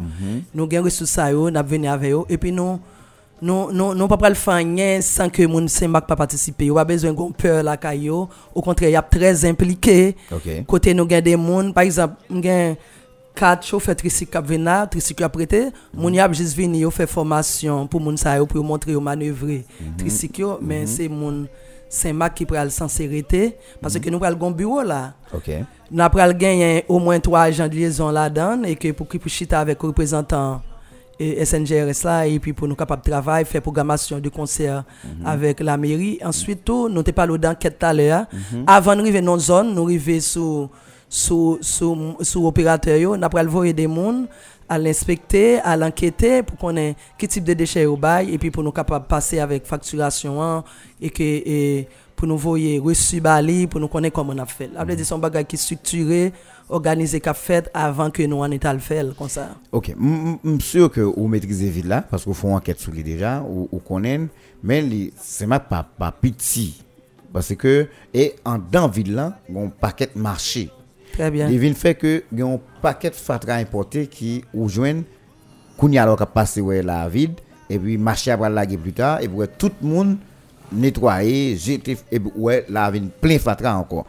[0.53, 2.23] Nous avons ressources yo, nous avons venu avec eux.
[2.29, 2.79] Et puis nous,
[3.43, 4.63] nous, nous, nous pas pas le faire
[5.03, 6.71] sans que mon Saint-Marc pas participer.
[6.71, 8.27] On a besoin de peur là, caillou.
[8.55, 10.15] Au contraire, il y a très impliqué.
[10.31, 10.65] OK.
[10.65, 12.77] Côté nous avons des gens, par exemple, avons
[13.35, 17.87] quatre chauffeurs tricycle qui viennent tricycle prêté, moun y a juste venu yo faire formation
[17.87, 19.65] pour moun sa yo pour montrer manœuvrer
[19.97, 21.47] tricycle yo, mais c'est moun
[21.89, 25.13] Saint-Marc qui pral sincérité parce que nous pral gon bureau là.
[25.33, 25.49] OK
[25.91, 29.33] Nous pral gagner au moins trois agents de liaison là-dedans et que pour qu'ils puissent
[29.33, 30.61] chiter avec les représentants
[31.19, 34.83] et SNGRS là et puis pour nous capables de travailler faire programmation de concert
[35.25, 36.19] avec la mairie.
[36.23, 38.25] Ensuite tout nous t'ai parlé d'enquête tout à l'heure.
[38.67, 40.69] Avant de arriver dans zone nous arriver sous
[41.07, 43.15] sous sous sous opérateur yo.
[43.17, 44.27] N'a pas voyer des monde
[44.67, 48.49] à l'inspecter à l'enquêter pour qu'on ait quel type de déchets au bail et puis
[48.49, 50.63] pour nous capables passer avec facturation hein,
[51.01, 54.69] et que et pour nous voyer reçu bali pour nous connaître comment on a fait.
[54.73, 56.31] La dire son bagage qui est structuré,
[56.69, 59.49] organisé qu'a fait avant que nous en état le faire comme ça.
[59.71, 59.93] OK,
[60.59, 63.79] sûr que vous maîtrisez ville là parce qu'on fait enquête sur lui déjà ou ou
[63.79, 64.21] connaît
[64.63, 64.83] mais
[65.17, 66.83] c'est ma pas pas petit
[67.33, 70.69] parce que et en dans ville là, on paquet marché
[71.11, 71.47] Très bien.
[71.47, 75.03] Il vient fait que y a un paquet de fatra importé qui ou joignent
[75.77, 77.39] kounya alors qu'a passé ouais la vide
[77.69, 80.17] et puis marché après laguer plus tard et puis tout le monde
[80.71, 84.05] nettoyer, jeter et puis ouais la vine plein fatra encore.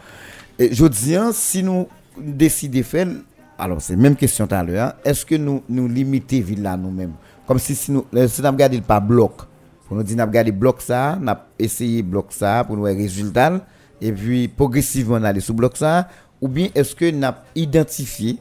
[0.59, 3.09] Et je dis hein, si nous décidons de faire
[3.59, 7.13] alors c'est même question tout à l'heure, est-ce que nous nous limiter ville nous-mêmes?
[7.47, 9.43] Comme si si nous si nous regarder pas bloc
[9.87, 13.61] pour nous dire n'a regarder bloc ça, n'a essayé bloc ça pour nous voir résultat
[14.01, 16.09] et puis progressivement aller sous bloc ça
[16.41, 18.39] ou bien est-ce que n'a identifié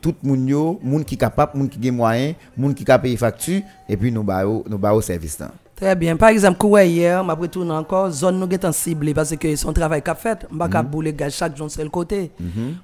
[0.00, 3.62] tout moun yo, moun qui capable, moun qui gen moyen, moun qui capable payer facture
[3.88, 5.52] et puis nous nous au service là.
[5.82, 6.16] Très bien.
[6.16, 10.14] Par exemple, hier, m'a retourne encore, zone nous est ciblée parce que son travail qu'a
[10.14, 12.30] fait, m'a ka bouler gaz chaque jour sur le côté.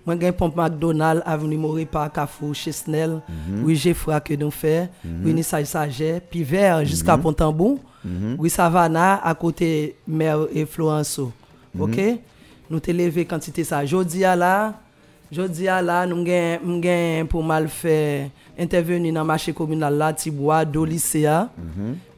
[0.05, 3.21] Moi j'ai pompe McDonald avenue Moripa Carrefour Chesnel,
[3.63, 4.91] oui j'ai fra que nous fait,
[5.25, 7.79] oui ni sage Saget, puis vers jusqu'à Pont-Tambou,
[8.37, 11.31] oui Savannah à côté Mère et Florenceau.
[11.79, 12.01] OK?
[12.69, 13.87] Nous t'ai levé quantité ça.
[13.87, 14.75] Jodi à là
[15.31, 18.29] Je dis à là, nous avons pour mal faire
[18.59, 20.85] intervenir dans le marché communal là, Tibois, do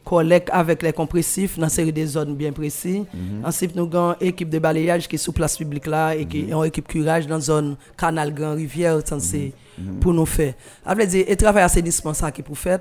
[0.04, 3.04] collecte avec les compressifs dans une série de zones bien précises.
[3.44, 6.40] Ensuite, nous avons une équipe de balayage qui est sous place publique là et qui
[6.40, 9.52] est une équipe curage dans la zone canal Grand Rivière, censé
[10.00, 10.54] pour nous faire.
[10.84, 12.80] Avec dire, et travail assainissement ça qui pour faire.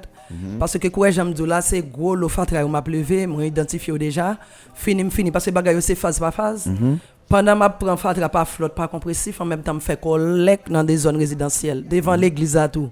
[0.59, 4.37] Parce que quoi j'aime dire là, c'est gros le fatra m'a levé, moi identifié déjà.
[4.73, 6.69] Fini, fini, parce que bagaille c'est phase par phase.
[7.29, 10.83] Pendant ma prend fatra pas flotte, pas compressif, en même temps me fait collecte dans
[10.83, 12.89] des zones résidentielles, devant l'église à tout.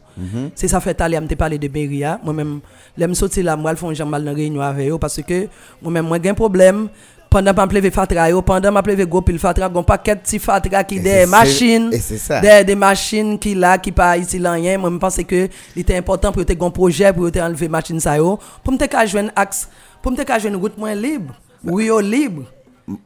[0.53, 2.19] C'est ça fait aller, me parler de Beria.
[2.23, 2.59] Moi-même,
[2.95, 5.47] l'aime sortir là, moi, font jamais mal dans réunion avec eux parce que
[5.81, 6.87] moi-même, moi, j'ai un problème.
[7.31, 10.37] Pendant que je fatra, yo, pendant que je go pile fatra, gon paquet de petits
[10.39, 14.77] fatra qui des machines, des, des machines qui là, qui pas ici là rien.
[14.77, 17.99] Moi, je pense que il était important pour te un projet, pour te enlever machine
[17.99, 19.67] ça yo, pour me te ka joindre axe,
[20.01, 21.33] pour me te ka joindre route moins libre,
[21.65, 22.43] ou yo libre.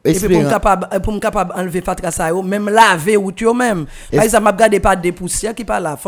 [0.04, 3.86] Et puis pour capable euh, pour capable enlever fatra ça même laver route yo même.
[4.12, 5.98] Par exemple, m'a regardé pas des poussières qui pas là,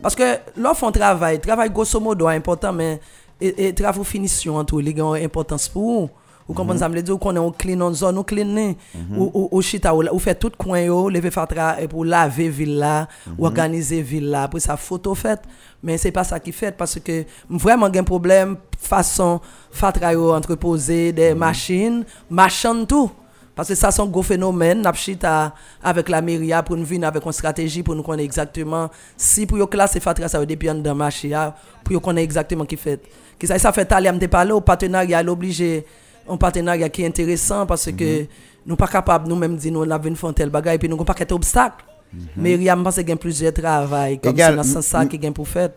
[0.00, 3.00] parce que là font travail, travail grosso modo est important mais
[3.40, 6.10] et, et travail finition entre les ont importance pour vous.
[6.48, 8.78] Vous comprenez ça me dire qu'on est on clean en zone, on clean né.
[9.14, 12.48] ou ou ou chita ou, ou fait tout coin yo, lever fatra et pour laver
[12.48, 13.06] ville là,
[13.38, 15.40] ou organiser ville là, après ça photo fait.
[15.82, 19.40] Mais c'est pas ça qui fait parce que vraiment un problème façon
[19.70, 23.10] fatra yo entreposer des machines, machin tout.
[23.54, 24.82] Parce que ça, c'est un gros phénomène.
[24.82, 28.88] Nous avons avec la mairie pour nous venir avec une stratégie pour nous connaître exactement
[29.16, 32.76] si pour nous classer Fatra, ça depuis dans marché, ah, pour nous connaître exactement qui
[32.76, 33.02] fait.
[33.36, 35.84] Qui ça, ça fait aller, me parler au partenariat, l'obligé,
[36.28, 38.26] un partenariat qui est intéressant parce que
[38.66, 41.04] nous pas capables nous-mêmes de dire nous avons faire tel bagage et puis nous n'avons
[41.04, 41.84] pas qu'être obstacle.
[42.36, 45.18] Mairie, je pense qu'il y a plusieurs travail comme ça, dans ce sens m- qui
[45.18, 45.70] gagne pour faire.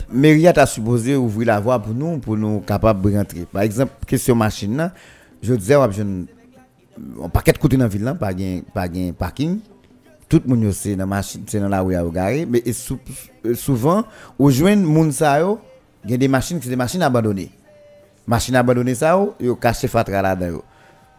[0.56, 3.46] A supposé ouvrir la voie pour nous, pour nous capables de rentrer.
[3.52, 4.94] Par exemple, question machine, là,
[5.42, 8.32] je disais, on paquet de côté dans la ville, là, pas
[8.74, 8.88] pas
[9.18, 9.60] parking.
[10.30, 12.64] Tout le monde c'est dans machine, c'est dans la rue à garer, mais
[13.54, 14.06] souvent,
[14.40, 15.60] au joindre moun sa yo,
[16.06, 17.52] il y a des machines qui sont des machines abandonnées.
[18.32, 20.62] Machines abandonnées ça yo, yo caché fatra là dedans.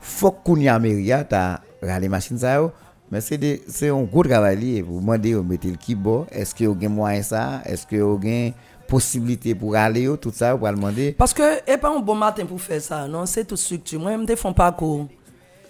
[0.01, 2.73] Faut qu'on y a mairie ta râler machine ça
[3.11, 6.65] mais c'est c'est un gros travail lié pour demander au mettre le keyboard, est-ce que
[6.65, 8.55] vous avez moyen ça, est-ce que vous avez
[8.89, 10.57] possibilité pour aller yo, tout ça?
[10.57, 11.13] Pour demander.
[11.13, 14.01] Parce que et pas un bon matin pour faire ça, non, c'est toute structure.
[14.01, 15.07] Moi, me fais un parcours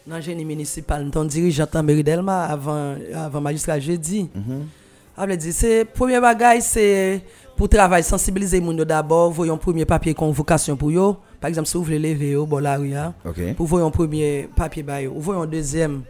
[0.07, 4.31] dans le génie municipal, ton dirigeant en mairie Delma avant avant magistrat jeudi.
[5.17, 7.21] Ah, veut dire, c'est premier bagage c'est
[7.57, 11.17] pour travail sensibiliser les gens d'abord, voyons premier papier convocation pour eux.
[11.43, 13.13] Par exemple, si vous voulez lever bon la rue, hein,
[13.57, 16.03] pour voyons premier papier yo, ou voyons deuxième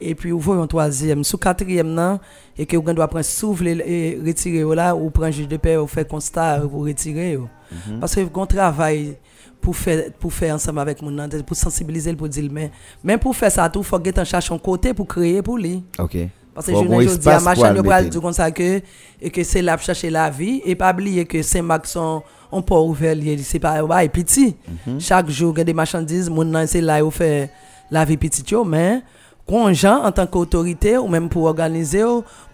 [0.00, 2.20] et puis ou voyons troisième, sous quatrième nan
[2.56, 5.76] et que vous doit prendre souffle et retirer yo là ou prendre juge de paix
[5.76, 7.48] ou faire constat pour retirer yo.
[7.98, 9.16] Parce que qu'on travaille
[9.60, 12.70] pour faire pour faire ensemble avec mon nan, pour sensibiliser pour dire mais
[13.02, 15.82] même pour faire ça tout faut que en cherche un côté pour créer pour lui.
[15.98, 16.18] OK.
[16.54, 18.08] Parce que je ne dis à pour machin de mettre.
[18.10, 18.80] dire comme ça que
[19.20, 22.22] et que c'est là pour chercher la vie et pas oublier que Saint-Marc sont
[22.52, 24.56] on peut ouvert lié c'est pas ouais petit.
[24.98, 27.50] Chaque jour il y a des marchandises mon c'est là où fait
[27.90, 29.02] la vie petite yo mais
[29.72, 32.04] gens en tant qu'autorité ou même pour organiser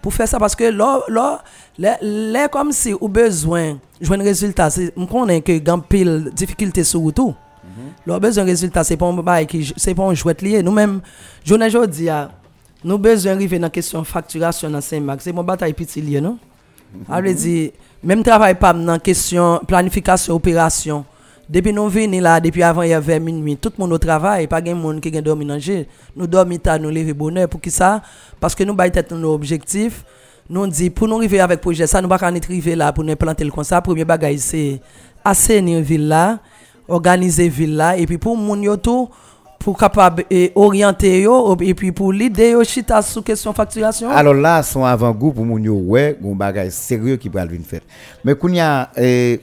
[0.01, 1.43] pour faire ça parce que là là
[1.77, 6.31] les, les comme si ou besoin jouer un résultat c'est on connaît que grand pile
[6.33, 7.35] difficulté sur tout.
[8.05, 10.63] Leur besoin de résultat, c'est pas un bail qui c'est pas un jouet lié.
[10.63, 11.01] Nous-mêmes,
[11.45, 12.07] journée aujourd'hui,
[12.83, 15.21] nous besoin d'arriver dans la question de facturation dans Saint-Marc.
[15.21, 16.37] C'est mon bataille petit lié, non?
[17.07, 17.71] Veut dire,
[18.03, 21.05] même travail pas dans question planification, opération.
[21.49, 24.45] Depuis nous venons là, depuis avant il y avait minuit, tout le monde au travail,
[24.45, 25.85] pas de monde qui dormi jeu.
[26.15, 27.49] Nous dormons tard, nous lever bonheur.
[27.49, 28.01] Pour qui ça?
[28.39, 30.05] Parce que nous baillons tête nos objectifs.
[30.47, 33.43] Nous dit pour nous arriver avec projet ça, nous pas arriver là pour nous planter
[33.43, 33.81] le comme ça.
[33.81, 34.79] Premier bagage c'est
[35.25, 36.39] assainir ville là,
[36.87, 39.09] organiser ville là et puis pour moun yo tout
[39.59, 40.23] pour capable
[40.55, 44.09] orienter yo et puis pour l'idée yo chita sous question facturation.
[44.09, 47.83] Alors là, son avant-goût pour moun yo ouais, gon bagage sérieux qui pral venir fait.
[48.23, 49.37] Mais qu'on y a euh,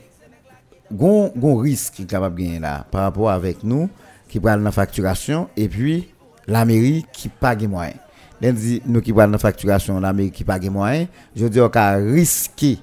[0.91, 3.89] gon gon risque capable gagner là par rapport avec nous
[4.27, 6.09] qui pral dans facturation et puis
[6.47, 7.93] la mairie qui gain moyen.
[8.41, 11.05] Dit nous qui pral dans facturation, la mairie qui gain moyen,
[11.35, 12.79] je dis on ka risquer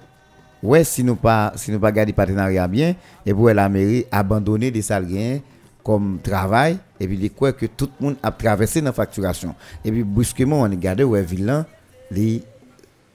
[0.62, 2.95] ouais si nous pas si nous pas garder partenariat bien
[3.26, 5.41] et pour la mairie abandonner des gains
[5.85, 9.55] comme travail et puis les quoi que tout le monde a traversé dans la facturation.
[9.85, 11.66] Et puis brusquement on regarde ouais vilain
[12.11, 12.43] les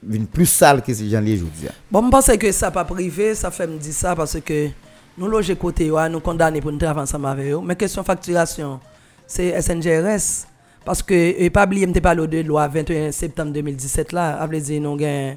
[0.07, 3.36] une plus sale que ces gens les aujourd'hui Bon, je pense que ça pas privé,
[3.36, 4.70] ça fait me dire ça parce que
[5.17, 7.59] nous loger côté nous condamnés pour nous travailler ensemble avec eux.
[7.61, 8.80] Mais question facturation,
[9.28, 10.47] c'est SNGRS
[10.86, 14.61] parce que et pas oublier me parlé de loi 21 septembre 2017 là, a veut
[14.61, 15.36] dire nous gain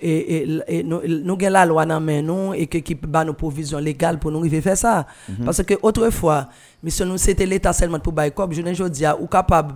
[0.00, 3.24] et, et, et nous nous gain la loi dans main nous et que qui ba
[3.24, 5.06] nos provisions légales pour nous arriver faire ça.
[5.44, 6.48] Parce que autrefois
[6.82, 9.74] mission nous c'était l'état seulement pour bail je ne dis ou capable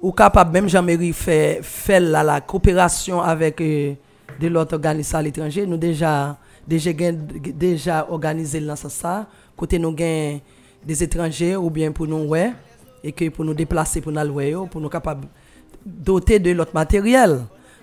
[0.00, 3.94] ou capable même Jean-Marie fait fait la, la coopération avec euh,
[4.40, 5.66] de l'autre organisme à l'étranger.
[5.66, 6.36] Nous déjà
[6.66, 9.26] déjà déjà organisé dans ça.
[9.56, 10.38] Côté nous gain
[10.84, 12.52] des étrangers ou bien pour nous ouais
[13.04, 15.26] et que pour nous déplacer pour nous aller pour nous capable
[15.84, 17.40] doter de l'autre matériel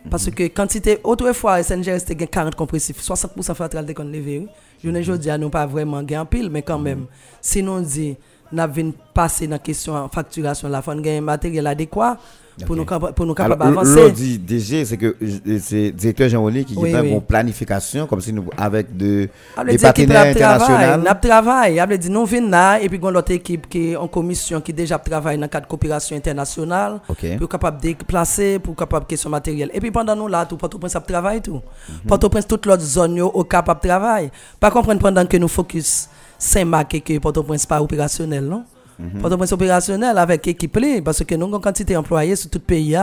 [0.09, 3.01] parce que quantité autrefois SNGRS c'était gain 40 compressifs.
[3.01, 4.47] 60% fatalité qu'on levé
[4.83, 7.05] je ne dis à nous pas vraiment gain pile mais quand même.
[7.41, 8.17] Si nous dit
[8.51, 12.17] n'a vinn passer dans question facturation la faut gain matériel adéquat
[12.65, 15.15] pour nous capa- pour nous Alors, capable l'on avancer dit DG, c'est que
[15.61, 17.11] c'est directeur Jean-Oli qui Oui, a oui.
[17.11, 21.03] une planification, comme si nous, avec de, veut des partenaires travaille, internationaux.
[21.03, 21.77] n'a travail.
[21.77, 24.59] Elle veut dire nous venons là et puis on l'autre équipe qui est en commission
[24.59, 27.37] qui déjà travaille dans le cadre de coopération internationale Ok.
[27.37, 29.71] pour capable déplacer pour capable question matériel.
[29.73, 31.61] Et puis pendant nous là tout Port-au-Prince a travaille tout.
[31.87, 31.95] Mhm.
[32.09, 34.31] Port-au-Prince toute l'autre zone au capable travail.
[34.59, 36.09] Pas comprendre pendant que nous focus
[36.39, 38.63] Saint-Marc que Port-au-Prince pas opérationnel, non?
[38.97, 39.21] Mm -hmm.
[39.21, 42.97] Port-au-Prince opérationnel avec équipe parce que nous avons une quantité d'employés sur tout le pays.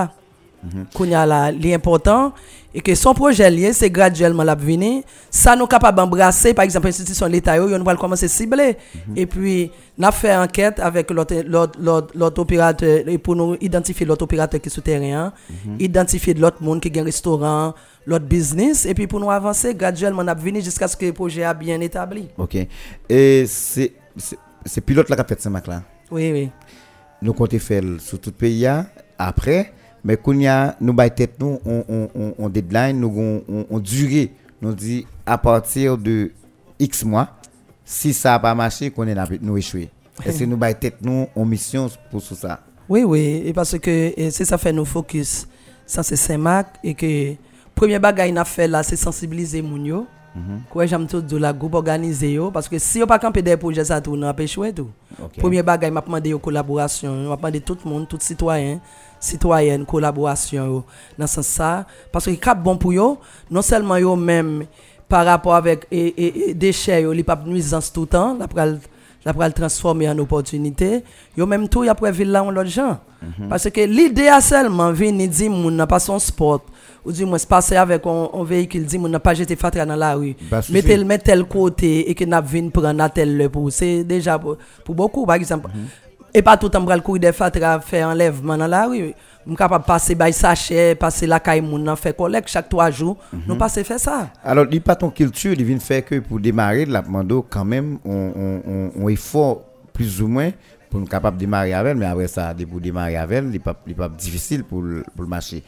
[0.95, 2.33] Qu'on y a là l'important
[2.75, 6.89] et que son projet lié c'est graduellement la venir ça nous capable d'embrasser par exemple
[6.89, 8.77] institution l'état yo, yo, nous va commencer à cibler
[9.09, 9.17] Mhm.
[9.17, 14.73] et puis n'a fait enquête avec l'autre opérateur pour nous identifier l'autre opérateur qui est
[14.73, 15.33] souterrain
[15.64, 15.77] Mhm.
[15.81, 17.75] identifier de l'autre monde qui a un restaurant
[18.07, 21.45] l'autre business et puis pour nous avancer graduellement n'a venir jusqu'à ce que le projet
[21.45, 22.57] a bien établi Ok.
[23.09, 25.83] Et c'est c'est- pilote là qui a fait Saint-Marc là?
[26.11, 26.51] oui oui
[27.23, 28.87] Nous comptons faire sur tout le pays hein,
[29.19, 29.73] après.
[30.07, 33.79] Mais quand a, nous tête nous, on, on, on, on deadline, nous on, on, on
[33.81, 34.31] durée.
[34.63, 36.31] Nous dit à partir de
[36.79, 37.29] X mois,
[37.85, 39.91] si ça n'a pas marché, qu'on est là, nous échouer.
[40.25, 42.61] Est-ce que nous tête nous en mission pour tout ça?
[42.89, 45.49] Oui, oui, et parce que c'est ça fait nous focus.
[45.85, 47.35] Ça c'est Saint-Marc et que
[47.75, 50.07] premier bagage n'a fait là c'est sensibiliser moun yo.
[50.71, 53.85] Quoi j'aime tout de la groupe organisé parce que si on pas camper des projets
[53.85, 54.91] ça n'a pas échoué tout.
[55.39, 58.81] Premier bagage m'a demandé yo collaboration, m'a demandé tout le monde, tout citoyen,
[59.21, 60.85] citoyenne collaboration
[61.19, 63.19] dans ce sens parce que cap bon pour yo,
[63.51, 64.64] non seulement yo même
[65.09, 68.37] par rapport avec et, et, et déchets yo, li pas nuisance tout le temps,
[69.25, 71.03] la pral transformer en opportunité,
[71.37, 72.99] yo même tout y a pour ville là on l'autre gens.
[73.49, 76.62] Parce que l'idée a seulement venir dire moun n'a pas son sport
[77.05, 79.85] ou du moins se passer avec un, un véhicule dit moun n'a pas jeter fatra
[79.85, 80.37] dans la rue.
[80.49, 80.61] Bah.
[80.71, 84.39] Mettez le tel côté et que n'a vinn prendre à tel le pour c'est déjà
[84.39, 85.71] pour, pour beaucoup par exemple.
[86.37, 89.14] Et pas tout le temps bral courir des fatra faire enlèvement dans la rue.
[89.49, 93.16] On capable passer bay sachet, passer la caille moun nan faire collecte chaque trois jours.
[93.47, 94.28] Nous passer faire ça.
[94.45, 97.99] Alors, il pas ton culture, il vient faire que pour démarrer, la mando quand même,
[98.05, 99.62] on, on, on, on effort
[99.95, 100.51] plus ou moins
[100.91, 103.61] pour nous capable de démarrer avec mais après ça, de- pour démarrer avec elle, il
[103.61, 105.62] pas, il pas difficile pour, le- le marché.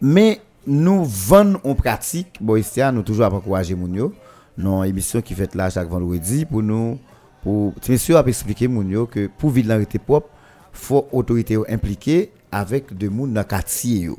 [0.00, 4.12] Mais nous vendons en pratique, ici, nous toujours encourager moun yo,
[4.58, 6.98] dans émission qui fait là chaque vendredi pour nous,
[7.42, 10.28] pour, c'est sûr, à expliquer moun yo que pour vivre dans la propre,
[10.72, 14.10] faut autorité impliquée avec de moun dans le quartier.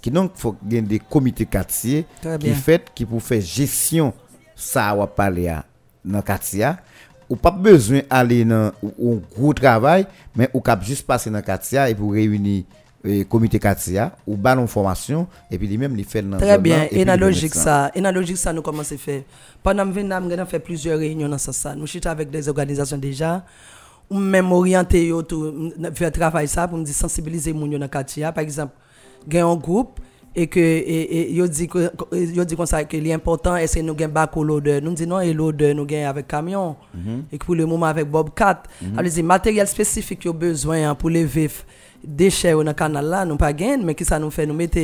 [0.00, 2.54] Qui donc faut des comités quartier qui bien.
[2.54, 4.14] fait qui pour faire gestion
[4.56, 5.64] ça va parler à
[6.02, 6.78] dans quartier a.
[7.28, 11.84] ou pas besoin aller dans un gros travail mais ou cap juste passer dans quartier
[11.88, 12.64] et pour réunir
[13.04, 16.58] eh, comité quartier a, ou ballon formation et puis lui même il fait dans Très
[16.58, 19.22] bien, et la logique ça, et la logique ça nous commençons à faire.
[19.62, 21.76] Pendant que nous avons fait plusieurs réunions dans ce sens.
[21.76, 23.44] Nous chutons avec des organisations déjà.
[24.10, 28.24] Ou même orienter yo tout faire travail ça pour me sensibiliser moun yo dans quartier.
[28.34, 28.72] Par exemple,
[29.32, 30.00] a un groupe
[30.34, 33.94] et que et, et, dit que yo dit comme ça que l'important est que nous
[33.94, 34.80] gain bac au loader.
[34.80, 36.74] Nous dit non et loader nous gain avec camion.
[37.30, 38.64] Et que pour le moment avec Bobcat,
[38.96, 41.62] alors dire matériel spécifique yo besoin hein, pour lever f-
[42.02, 44.78] déchets dans le canal là, nous pas gain mais qui ça nous fait nous mettre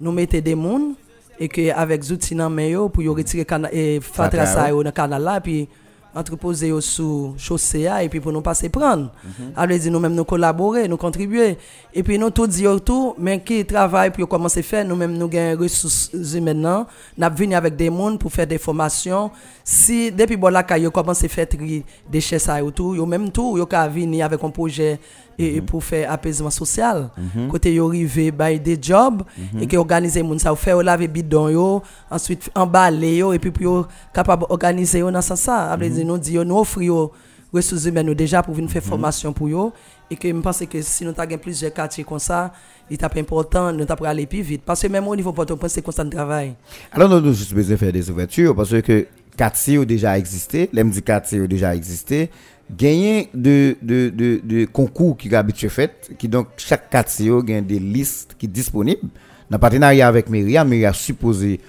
[0.00, 0.94] nous mettons des moun
[1.38, 4.76] et que avec outils dans main yo pour retirer et fatra ça yo.
[4.76, 5.68] yo dans canal là puis
[6.14, 9.10] entreposer yo sous chaussée et puis pour nous passer prendre.
[9.56, 11.56] Alors dit nous même nous collaborer, nous contribuer
[11.94, 15.28] et puis nous tout dire tout mais qui travaille pour commencer faire nous même nous
[15.28, 16.84] gain ressources humaines
[17.16, 19.30] n'a venir avec des moun pour faire des formations.
[19.64, 23.66] Si depuis bon là yo commencer faire tri déchets ça tout, yo même tout yo
[23.66, 24.98] ka venir avec un projet
[25.38, 27.10] et, et pour faire apaisement social.
[27.50, 29.22] Côté yo rivé bay des jobs
[29.60, 33.62] et qui organiser moun ça faire laver bidon yo, ensuite emballer yo et puis pour
[33.62, 35.72] yo capable organiser yo dans sens ça.
[35.72, 37.12] Après nous dit yo nous offrir yo
[37.52, 39.72] ressources humaines nous déjà pour venir faire formation pour yo
[40.10, 42.52] et que je pense que si nous avons plusieurs quartiers comme ça,
[42.90, 45.82] il est important nous pour aller plus vite parce que même au niveau Port-au-Prince c'est
[45.82, 46.54] constant travail.
[46.92, 49.06] Alors, nous avons juste besoin de faire des ouvertures parce que
[49.36, 52.30] quartier a déjà existé, l'MD quartier a déjà existé.
[52.76, 54.10] Gagner de, de,
[54.42, 58.52] de, concours qui est habitué fait, qui donc chaque quartier a des listes qui sont
[58.52, 59.08] disponibles.
[59.50, 61.60] Dans partenariat avec Myria, Myria supposé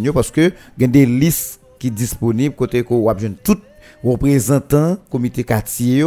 [0.00, 2.84] yo parce que gagne des listes qui sont disponibles côté
[3.18, 3.58] jeune tout
[4.04, 6.04] représentant comité quartier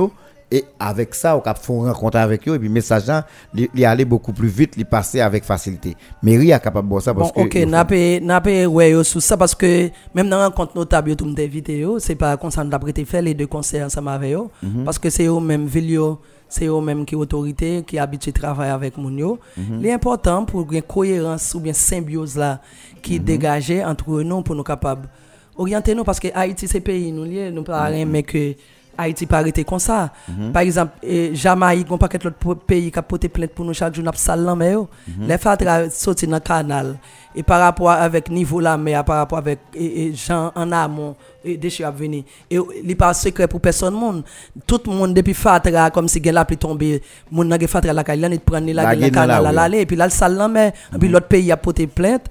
[0.50, 3.12] et avec ça on cap font rencontre avec eux et puis message
[3.54, 7.34] il allait beaucoup plus vite il passait avec facilité mairie est capable de ça parce
[7.34, 11.16] Bon, que ok, n'a pas n'a ouais sous ça parce que même dans rencontre notable
[11.18, 14.32] tout invité yo, c'est pas comme ça nous prêté faire les deux conseils ensemble avec
[14.32, 14.86] yo Mhm.
[14.86, 18.98] parce que c'est eux même yo, c'est eux même qui autorité qui habitué travailler avec
[18.98, 19.40] moun yo.
[19.58, 19.84] Mhm.
[19.84, 22.62] L'important pour une cohérence ou bien symbiose là
[22.96, 23.02] Mhm.
[23.02, 25.10] qui dégagée entre nous pour nous capables
[25.58, 28.54] orienter nous parce que Haïti c'est pays nous lié nous pas rien mais que
[28.98, 30.12] Haïti pas arrêter comme ça.
[30.52, 33.74] Par exemple, eh, Jamaïque, on pas qu'être l'autre pays qui a porté plainte pour nous
[33.74, 34.90] chaque jour n'a pas salle mais yo.
[35.22, 36.98] Les fatra sorti dans le canal.
[37.36, 41.16] Et par rapport avec niveau la mer par rapport avec et, et gens en amont
[41.46, 42.24] et déchets à venir.
[42.50, 44.24] Et il pas secret pour personne monde.
[44.66, 48.28] Tout le monde depuis fatra comme si la pluie tomber monde n'a fatra la caille
[48.32, 51.58] il prendre la canal aller et puis là le mais et puis l'autre pays a
[51.58, 52.26] porté plainte.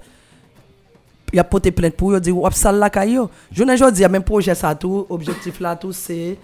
[1.33, 3.29] Il a porté plainte pour eux dire ou sale la caille yo.
[3.51, 6.37] Je ne jodi même projet ça tout objectif là tout c'est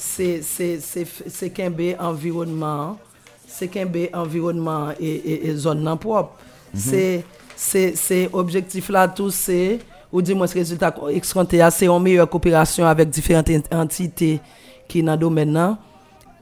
[0.00, 2.96] se kenbe environman,
[3.50, 6.38] se kenbe environman e, e, e zon nan prop.
[6.72, 7.22] Mhm.
[7.60, 9.78] Se objektif la tou se,
[10.10, 14.38] ou di mwen se rezultat ekskranteya, se yon meyye koopirasyon avèk diferent entite
[14.90, 15.76] ki nan domen nan,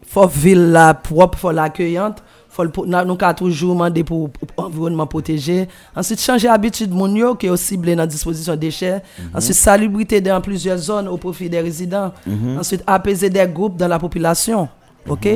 [0.08, 2.22] fò vil la prop, fò la akèyant,
[2.64, 5.68] le- na- nous ka pour, pour environnement protégé.
[5.94, 9.02] Ensuite changer habitude mon yo qui est aussi ciblé dans disposition déchets.
[9.34, 12.12] Ensuite salubrité dans plusieurs zones au profit des résidents.
[12.58, 14.68] Ensuite apaiser des groupes dans la population.
[15.08, 15.28] OK?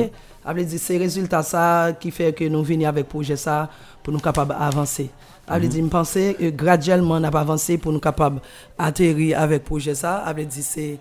[0.45, 3.69] Ça veut dire c'est résultat ça qui fait que nous venons avec projet ça
[4.03, 5.09] pour nous capables avancer
[5.47, 8.39] ça veut dire me penser que graduellement on a avancé pour nous capables
[8.77, 10.23] atterrir avec projet ça.
[10.25, 10.99] Ça veut dire c'est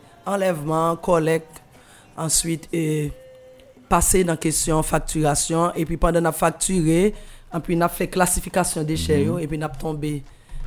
[3.93, 7.13] passer dans question facturation et puis pendant qu'on a facturé
[7.55, 10.23] et puis on a fait classification des déchets yo, et puis on a tombé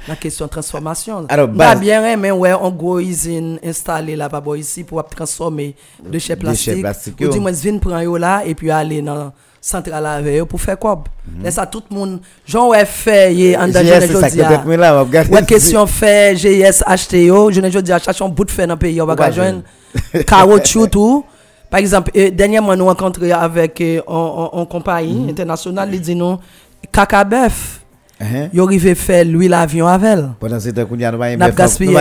[0.05, 4.15] dans la question transformation Alors, base- bien mais ouais on gros usine installée
[4.55, 6.81] ici pour transformer déchets plastiques.
[6.81, 10.45] plastiques, ou du moins vinn prend yo là et puis aller dans centrale avec eux
[10.45, 11.03] pour faire quoi?
[11.27, 11.43] Mhm.
[11.43, 16.83] Laisse tout le monde genre ouais fait en regarder Ouais, question fait, GIS,
[17.51, 17.69] je ne
[18.03, 19.15] chercher un bout de fait dans le pays, on va
[20.27, 21.25] caoutchouc tout.
[21.75, 26.15] Par exemple, euh, dernièrement, nous rencontré avec euh, en, en, en compagnie internationale, ils disent
[26.15, 26.37] nous,
[26.89, 27.81] Kakabef,
[28.17, 28.47] Hein?
[28.53, 30.29] yo arrivé faire l'huile avion avec elle.
[30.39, 31.93] pendant ce temps nous bien gaspillé.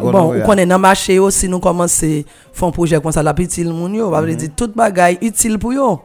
[0.00, 3.32] Bon, on connaît dans le marché aussi, nous commençons faire un projet comme ça, la
[3.32, 6.00] petite moun yo, ça veut dire tout bagay utile pour yo.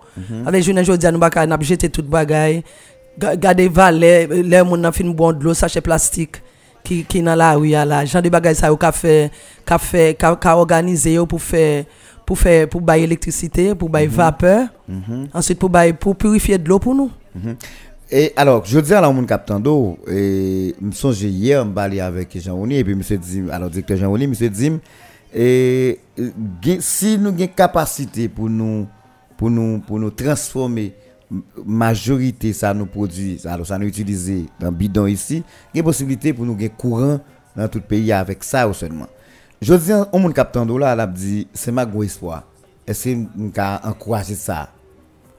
[0.46, 2.64] Avec je ne veux dire, nous pas n'a jeter tout bagay.
[3.18, 6.44] Ga- Garder valet, les moun nan fin bon de l'eau, sachet plastique
[6.84, 8.70] qui qui dans la rue là, genre de bagay ça
[9.80, 11.86] fait ka ka organiser yo pour faire
[12.26, 14.68] pour faire pour bailler électricité, pour bailler vapeur.
[15.34, 17.12] Ensuite pour bailler pour purifier de l'eau pour nous.
[18.12, 22.40] Et alors, je dis à la moun capitaine d'eau, et me songe hier, me avec
[22.40, 24.74] Jean-Oni, et puis monsieur dit, alors directeur Jean-Oni, monsieur dit,
[25.34, 26.00] et
[26.80, 28.86] si nous avons capacité pour nous,
[29.36, 30.94] pour nous, pour nous transformer
[31.66, 36.32] majorité ça nous produit, alors ça nous utiliser dans bidon ici, il y a possibilité
[36.32, 37.20] pour nous gagner courant
[37.58, 39.08] dans tout le pays avec ça ou seulement.
[39.62, 42.44] Je dis mon capitaine d'eau là, elle a dit, c'est ma gros espoir.
[42.86, 44.70] Est-ce que avons encouragé ça?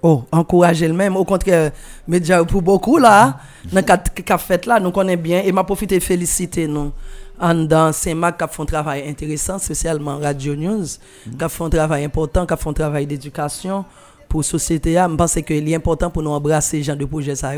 [0.03, 1.17] Oh, encourager le même.
[1.17, 1.73] Au contraire,
[2.07, 3.39] déjà pour beaucoup là,
[3.73, 6.93] dans qu'a fait là, nous connaissons bien et m'a profité féliciter nous.
[7.41, 12.05] En dans Saint-Marc qui font un travail intéressant, spécialement Radio News, qui font un travail
[12.05, 13.85] important, qui font un travail d'éducation
[14.29, 14.95] pour la société.
[14.95, 17.35] Je pense que c'est important pour nous embrasser ce genre de projet.
[17.35, 17.53] Ça,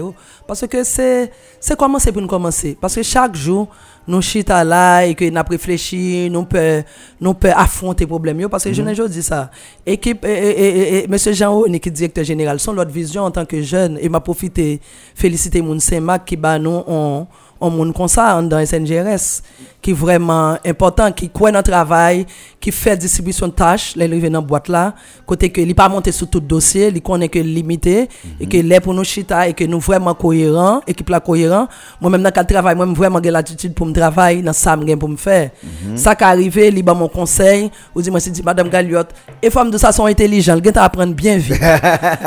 [0.46, 1.30] parce que c'est
[1.60, 2.76] c'est commencer pour nous commencer.
[2.80, 3.68] Parce que chaque jour,
[4.08, 6.82] nous chita là et que nous réfléchi, nous peut
[7.20, 8.40] nous peut affronter les problèmes.
[8.40, 8.48] yo.
[8.48, 9.50] Parce que je ne dis ça.
[9.86, 13.62] Équipe, et, et, Monsieur Jean Oni, qui directeur général, son l'autre vision en tant que
[13.62, 14.80] jeune, et m'a profité
[15.14, 17.28] féliciter mon Saint-Marc qui bat nous en
[17.60, 19.42] on monde comme ça dans SNGRS
[19.80, 22.26] qui est vraiment important qui croit dans le travail
[22.60, 26.10] qui fait distribution de tâches les arrivé dans boîte là côté que il pas monté
[26.12, 28.08] sur tout dossier il connaît que limité
[28.40, 31.68] et que les pour nous chita et que nous vraiment cohérent équipe là cohérent.
[32.00, 35.08] Moi même dans le travail moi vraiment j'ai l'attitude pour me travailler dans ça pour
[35.08, 35.50] me faire.
[35.94, 39.10] Ça qui arrivé il ba mon conseil ou dit moi c'est dit madame Galiotte
[39.42, 41.60] et femme de ça sont intelligents il à apprendre bien vite.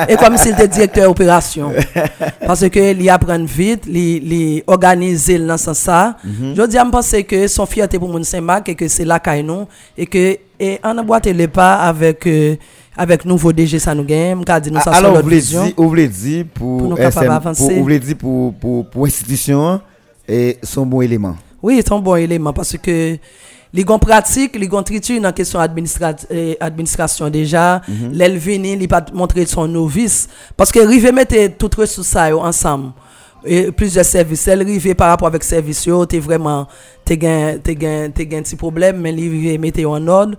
[0.07, 1.73] Et comme s'il était directeur opération.
[2.45, 6.85] Parce que il apprend vite il il organiser dans ce sens ça je dis à
[6.85, 9.67] me penser que son fierté pour mon Saint-Marc et que c'est là qu'il nous.
[9.97, 12.55] Et que et on a boité le pas avec euh,
[12.95, 14.43] avec nouveau DG ça nous gagne.
[14.43, 17.53] Qu'a dit nous ça sur Alors, vous voulez dire, vous voulez dire Pour SM, pour,
[17.53, 19.81] vous voulez dire pour, pour, pour institution
[20.27, 21.35] et son bon élément.
[21.63, 23.17] Oui, c'est un bon élément parce que
[23.73, 28.11] les gon pratique, les triture dans question administrat eh, administration déjà, Mhm.
[28.13, 30.27] l'elle vini, il pas montrer son novice.
[30.57, 32.91] Parce que rive mettre tout ressources ensemble.
[33.43, 34.47] Et plusieurs services.
[34.47, 36.67] Elle par rapport avec service, t'es vraiment,
[37.11, 40.37] t'es gain, t'es gain, t'es gain petit problème, mais l'arrivée mettait en ordre.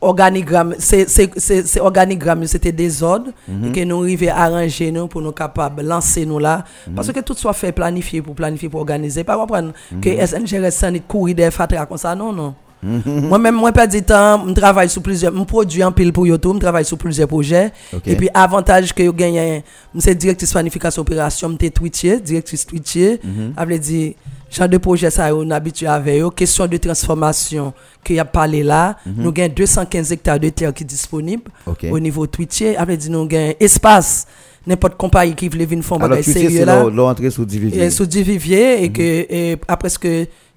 [0.00, 3.32] Organigramme, c'est, c'est, c'est, c'est organigramme, c'était des ordres,
[3.64, 6.64] et que nous arrivions à arranger nous pour nous capables de lancer nous là.
[6.94, 9.24] Parce que tout soit fait planifié pour planifier, pour organiser.
[9.24, 12.54] Pas comprendre que SNGRS sans courir des fatra comme ça, non, non.
[12.84, 16.56] Moi-même, moi, pas du temps, je travaille sur plusieurs, je produis en pile pour YouTube,
[16.56, 17.72] je travaille sur plusieurs projets.
[17.92, 18.02] Ok.
[18.06, 19.62] Et puis, avantage que je gagne,
[19.98, 23.20] c'est directrice planification opération, je suis Twitcher, directrice Twitcher.
[23.56, 24.12] Ça veut dire,
[24.54, 26.30] genre de projet, ça, on habitué avec eux.
[26.30, 27.72] Question de transformation,
[28.04, 28.96] qu'il y a parlé là.
[29.06, 31.86] Nous avons 215 hectares de terre qui sont disponibles Ok.
[31.90, 32.76] au niveau Twitcher.
[32.86, 34.26] Veut dire, nous avons espace.
[34.66, 36.76] N'importe compagnie qui veut venir faire un Alors, sérieux là.
[36.76, 37.82] leur- leur entrée sous division.
[37.82, 40.08] Et sous du vivier et que à presque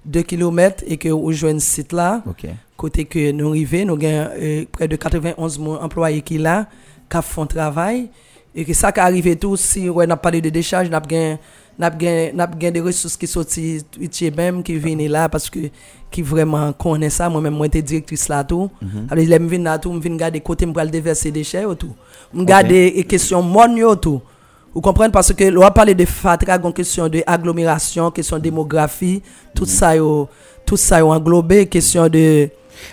[0.06, 2.22] 2 km et que vous jouez un site là
[2.76, 6.68] côté que nous arrivons nous avons euh, près de 91 000 employés qui là
[7.10, 8.08] qui font travail
[8.54, 11.36] et que ça qui arrive tout si on a parlé de décharge n'a pas
[11.78, 13.58] n'a pas des ressources qui sortent
[13.92, 15.60] Twitch même qui viennent là parce que
[16.10, 17.28] qui vraiment connaît ça.
[17.28, 18.70] Moi même moi j'étais directrice là tout.
[19.10, 21.94] Alors je viens là tout je viens garder côté me pour déverser des déchets tout.
[22.34, 24.20] Me garder les questions monio tout.
[24.74, 25.10] Vous comprenez?
[25.10, 29.22] Parce que l'on a parlé de fatra, une question de agglomération, question de démographie,
[29.54, 30.28] tout ça yo,
[30.66, 32.50] tout ça yo englobé, question de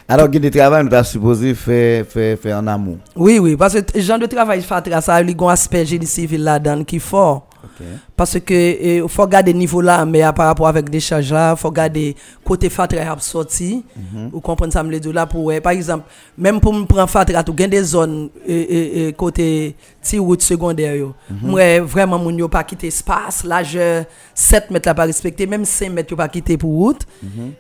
[0.08, 2.98] Alors, il y a des travaux, nous avons supposé faire, faire, faire en amont.
[3.16, 6.44] oui oui parce que le genre de travail fatra ça a un aspect génie civil
[6.44, 7.48] là-dedans qui est fort.
[8.16, 11.56] Parce que il faut garder niveau là mais à par rapport avec des charges là,
[11.56, 13.84] faut garder côté fatra a sorti.
[14.32, 16.06] Vous comprenez ça me là pour ouais, par exemple,
[16.38, 21.14] même pour me prendre fatra tout gain des zones euh, côté ti route secondaire yo.
[21.42, 25.90] Moi vraiment moun yo pas quitter espace, largeur 7 mètres là pas respecté, même 5
[25.92, 27.02] mètres pas quitter pour route.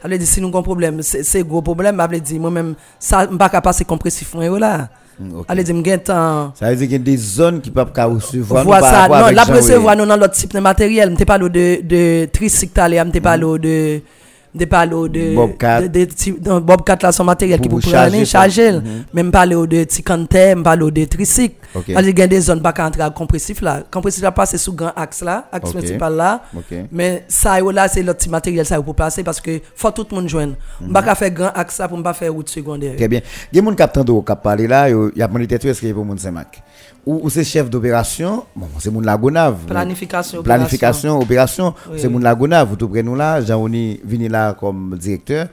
[0.01, 2.51] Ça veut dire si nous avons un problème, c'est gros problème, ça veut dire moi
[2.51, 4.89] même ça m'pas capable passer compressif là.
[5.20, 5.41] Mm.
[5.47, 8.66] Allez dire temps Ça veut dire qu'il y a des zones qui peuvent pas recevoir.
[8.66, 11.16] par ça, non, la recevoir nous dans l'autre type de matériel.
[11.18, 12.74] Je parle de, de tricycle,
[13.13, 14.01] je parle de.
[14.57, 15.36] Je parle de.
[15.36, 15.82] Bobcat.
[15.88, 18.80] De, de, Bobcat là, son matériel qui peut charger prendre, charger.
[19.13, 21.55] Même parler de Tikante, je parle de tricycle.
[21.74, 21.93] Ok.
[21.93, 23.84] Parce qu'il y a des zones qui entrer à compressif là.
[23.89, 25.78] Compressif là passe sous grand axe là, axe Ok.
[25.78, 26.41] principal là.
[26.55, 26.78] Ok.
[26.91, 29.61] Mais ça yo là, c'est l'autre type de matériel ça yo pour passer parce que
[29.76, 30.55] faut tout le monde joindre.
[30.80, 32.95] Je ne peux pas faire grand axe là pour ne pas faire route secondaire.
[32.95, 33.22] Très bien.
[33.51, 35.57] Il y a des gens qui ont qui parlé là, il y a des gens
[35.57, 36.61] qui est-ce qu'il y a pour moun Saint-Marc
[37.05, 39.66] Ou, ou c'est chef d'opération, bon, c'est mon Lagonave.
[39.68, 41.99] Planification, Planification, opération, Oui.
[41.99, 42.70] c'est mon Lagonave.
[42.70, 45.47] Vous tout nous là, Jean-Oni venu là comme directeur.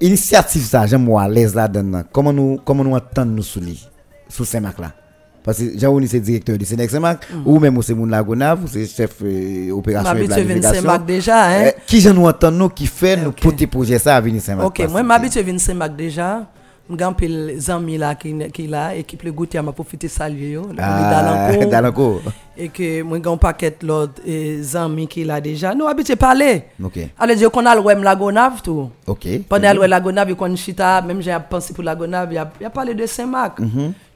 [0.00, 2.02] Initiative ça, j'aime moi à l'aise là-dedans.
[2.12, 3.86] Comment nous, comment nous entendre nous sous lui,
[4.28, 4.92] sous Saint-Marc là
[5.44, 8.86] parce que Jean-Oni c'est directeur du Sénèque Saint-Marc, ou même c'est mon Lagonave, ou c'est
[8.86, 10.72] chef euh, opération et planification.
[10.74, 11.64] Saint-Marc déjà, hein.
[11.66, 13.42] Euh, qui j'en nous entend nous qui fait nous Ok.
[13.42, 16.46] porter projet ça à venir Saint-Marc Ok, moi m'habitue à Saint-Marc déjà.
[16.86, 20.68] M'gan pile amis là qui qui là équipe le goûter m'a profité saluer yo.
[20.76, 21.70] Ah, Dalancourt.
[21.70, 22.20] Dalancourt.
[22.58, 25.74] Et que moi gon paquet l'autre eh, amis qui là déjà.
[25.74, 26.64] Nous habitué parler.
[26.82, 26.98] Ok.
[27.18, 28.90] Allez dire qu'on a le web Lagonave tout.
[29.06, 29.26] Ok.
[29.48, 32.66] Pendant le Lagonave qu'on chita, même j'ai pensé pour Lagonave, il y a, il y
[32.66, 33.06] a parlé de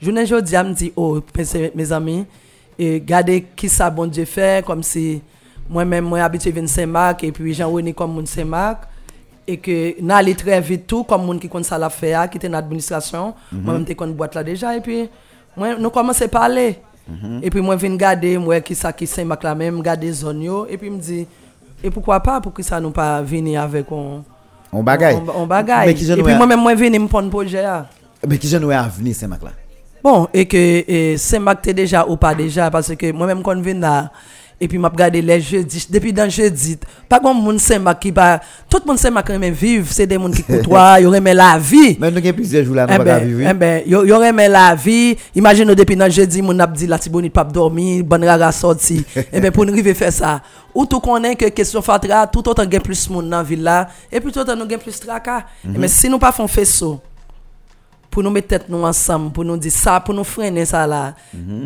[0.00, 2.24] Journée jodi a me dit oh mes, mes amis
[2.78, 5.20] regardez qui ça bon Dieu fait comme si
[5.68, 8.88] moi-même moi habitué venir Saint-Marc et puis Jean-René comme mon Saint-Marc
[9.46, 12.36] et que n'a allé très vite tout comme monde qui connaît ça la faire qui
[12.36, 15.08] était dans l'administration moi même t'ai connais boîte là déjà et puis
[15.56, 16.78] moi nous commençons à parler.
[17.42, 20.66] Et puis moi viens garder moi qui ça qui Saint-Marc là même garder zone yo.
[20.68, 21.26] Et puis me dit
[21.82, 24.22] et pourquoi pas pour que ça nous pas venir avec on
[24.72, 24.84] On
[25.16, 25.90] on, on bagaille.
[25.90, 27.86] Et puis moi-même moi venir me prendre projet là.
[28.26, 29.50] Mais qui ai à venir Saint-Marc là?
[30.02, 33.60] Bon, et que et Saint-Marc t'es déjà ou pas déjà, parce que moi-même quand je
[33.60, 34.10] viens là,
[34.60, 36.76] et puis m'a regardé les jeudis, depuis dans jeudi,
[37.08, 40.30] pas comme moun Saint-Marc qui pas, tout le monde Saint-Marc aime vivre, c'est des gens
[40.30, 41.96] qui côtoient, ils aiment la vie.
[42.00, 43.50] Mais nous avons plusieurs jours là, nous Eh ne pouvons pas ben, vivre.
[43.50, 45.16] eh ben, yo, yo aime la vie.
[45.36, 49.04] Imagine depuis dans jeudi, mon ap dit la tibonite pas dormir, bonne rara sorti.
[49.32, 50.40] eh ben, pour nous arriver faire ça.
[50.74, 54.20] Ou tout connaît que question fatra, tout autant gain plus monde dans ville là, et
[54.20, 55.44] puis tout autant nous gain plus tracas.
[55.64, 57.00] Eh ben, si nous pas font faisceau,
[58.10, 61.14] pour nous mettre tête nous ensemble, pour nous dire ça, pour nous freiner ça là,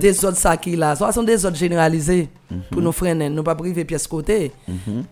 [0.00, 2.28] des autres ça qui là, ce sont des autres généralisés
[2.70, 4.52] pour nous freiner, nous pas priver pièce côté.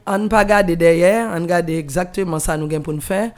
[0.06, 3.30] On ne pas garder derrière, on garder exactement ça nous gain pour nous faire.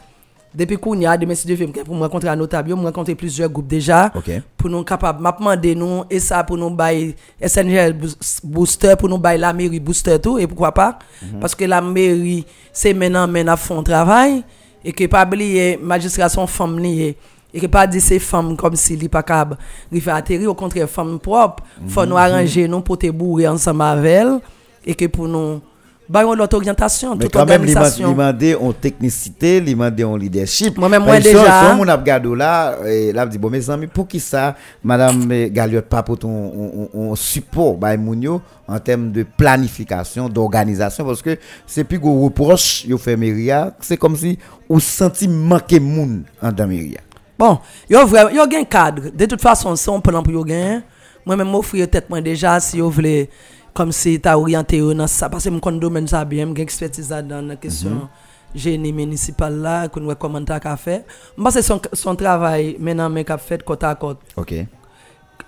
[0.54, 3.14] Depuis qu'on y a des messieurs de film pour me rencontrer à notable, me rencontrer
[3.14, 4.10] plusieurs groupes déjà
[4.58, 9.08] pour nous capables m'a demandé nous et ça pour nous bailler SNGL boost- booster pour
[9.08, 10.98] nous bailler la mairie booster tout et pourquoi pas?
[11.40, 14.42] Parce que la mairie c'est maintenant maintenant font travail
[14.84, 17.16] et que pas oublier magistrat sont femmes liées
[17.54, 19.58] et que pas dire ces femmes comme si li pas capable
[19.90, 24.12] river atterrir au contraire femmes propres faut nous arranger nous pour te bourrer ensemble avec
[24.12, 24.38] elle
[24.84, 25.60] et que pour nous
[26.08, 28.10] bah on l'autre orientation, Mais toute quand même, il organisation.
[28.10, 30.76] demandé en technicité, il demandé en leadership.
[30.76, 33.48] Moi-même, moi, ils sont- déjà- sont mon ap gado là, et là, je dis, bon,
[33.48, 37.76] mes amis, pour qui ça, madame eh, Galliot, pas pour ton on, on- on support,
[37.78, 42.98] bah, moun yo, en termes de planification, d'organisation, parce que c'est plus gros reproche, yo
[42.98, 44.38] fait Méria, c'est comme si,
[44.68, 47.00] ou senti manquer moun en Méria.
[47.42, 47.58] Bon,
[47.90, 49.10] yo vraiment, yo gen cadre.
[49.10, 50.84] De toute façon, si on plan pour yo gen,
[51.26, 53.28] moi-même m'offrir tête moi déjà si yo voulez
[53.74, 56.62] comme si t'as orienté yo dans ça parce que mon compte domaine ça bien, j'ai
[56.62, 58.08] expertise là dans la question
[58.54, 61.02] génie municipal là, qu'on voit comment t'as qu'à faire.
[61.36, 64.54] Moi c'est son son travail maintenant mais qu'a fait côte à côte Ok.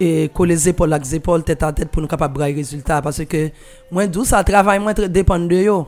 [0.00, 3.02] et coller les épaules avec les épaules tête à tête pour nous capable brailler résultat
[3.02, 3.50] parce que
[3.92, 5.86] moi d'où ça travail moi dépend de yo.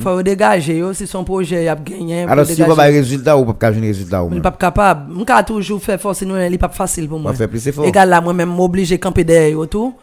[0.00, 2.24] Faut dégager yo si son projet a gagné.
[2.24, 5.12] Alors, si vous avez un résultat, ou pas un résultat, Je suis pas capable.
[5.14, 7.32] Je suis toujours faire force, sinon il n'est pas facile pour moi.
[7.34, 7.84] Faire plus effort.
[7.84, 9.94] Égal là, moi-même, m'oblige à camper derrière tout.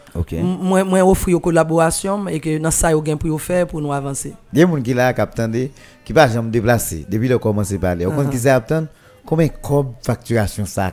[0.41, 3.91] Moi, moi offrir une collaboration et que dans ça, il a pour faire pour nous
[3.91, 4.34] avancer.
[4.53, 5.69] Il y a des gens qui là, qui attendent,
[6.03, 8.05] qui va jamais déplacer, depuis le commencer à parler.
[8.05, 8.88] Au compte qui attendent,
[9.26, 9.51] combien de
[10.01, 10.91] facturation ça a?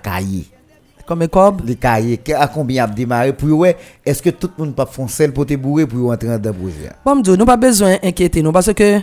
[1.07, 4.75] Comme cob, les cahiers, à combien a démarré pour ouais, est-ce que tout le monde
[4.75, 6.91] pas foncer pour te bourrer pour entrer dans le projet?
[7.05, 9.01] bon, nous n'avons pas besoin d'inquiéter nous parce que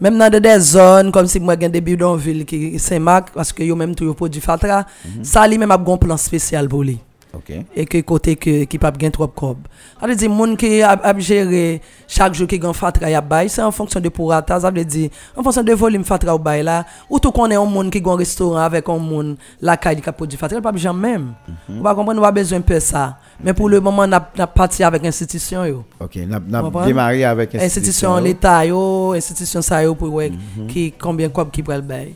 [0.00, 3.74] même dans des zones comme si moi j'ai des bidonvilles qui Saint-Marc parce que yo
[3.74, 4.84] même tout produit fatra,
[5.22, 6.98] ça lui même a un plan spécial pour lui.
[7.36, 7.52] OK.
[7.74, 9.58] et que côté que qui pas gain trop cob.
[10.00, 13.20] Ça veut dire moun qui a, a géré chaque jour qui gagne fatra y a
[13.20, 16.38] bail, c'est en fonction de pourcentage, ça veut dire en fonction de volume fatra ou
[16.38, 20.00] bail là, ou tout connaît un monde qui gagne restaurant avec un monde la caille
[20.00, 23.18] qui produit fatra, va comprendre, on va besoin peu ça.
[23.42, 25.84] Mais pour le moment, on a, a parti avec institution yo.
[26.00, 26.84] OK, n'a n'a Comprends?
[26.86, 30.32] démarré avec Institution l'état yo, institution ça yo pour ouais,
[30.68, 32.14] qui combien cob qui pral bail.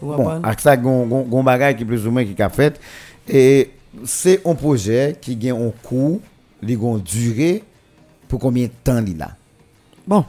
[0.00, 0.40] Vous Bon, comprenez?
[0.44, 1.44] avec ça gon gon
[1.86, 2.78] plus ou moins qui a fait
[3.28, 3.70] et
[4.04, 6.20] c'est un projet qui gagne un coût,
[6.62, 7.62] il gon durée
[8.28, 9.30] pour combien de temps il là?
[10.06, 10.24] Bon.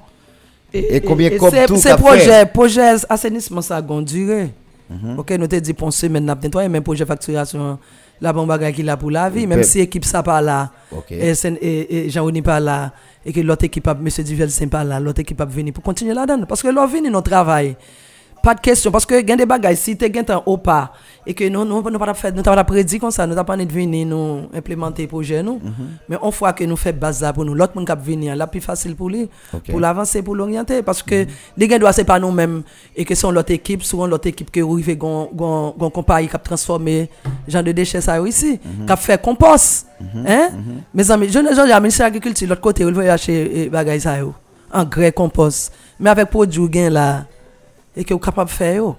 [0.74, 2.54] Et combien cob c'est- tout C'est projet, fait?
[2.54, 4.52] projet assainissement ça a une durée.
[4.90, 5.20] Mhm.
[5.20, 7.78] OK, nous te dit pour semaine n'a nettoyer même projet facturation
[8.22, 10.72] la bon bagage qui là pour la vie même si équipe ça pas là.
[10.92, 11.12] OK.
[11.12, 11.32] Et,
[11.62, 12.92] et, et Jean-Oni pas là
[13.26, 15.84] et que l'autre équipe a monsieur Duvel c'est pas là, l'autre équipe a venir pour
[15.84, 17.76] continuer là-dedans parce que l'on vient notre travail.
[18.42, 20.94] Pas de question parce que gain des bagages si tu gain un haut pas
[21.26, 24.08] et que nous nous nous pas faire nous pas prédit comme ça, nous pas venir
[24.08, 25.60] nous implémenter projet nous.
[25.64, 25.72] Mhm.
[26.08, 28.62] Mais on fois que nous fait là pour nous l'autre monde qui venir là plus
[28.62, 29.30] facile pour lui
[29.70, 31.26] pour l'avancer pour l'orienter parce que
[31.58, 32.64] les gars doivent c'est pas nous mêmes
[32.96, 36.36] et que sont l'autre équipe souvent l'autre équipe qui arrive gon gon gon compagnie qui
[36.36, 37.10] a transformé
[37.48, 39.88] genre de déchets ça ici qui a fait compost
[40.26, 40.50] hein
[40.94, 44.02] mes amis je ne le ministère de l'agriculture l'autre côté il veut acheter eh, bagaille
[44.02, 44.34] ça yo
[44.72, 47.26] engrais compost mais avec produit gain là
[47.96, 48.96] et que vous capable de faire yo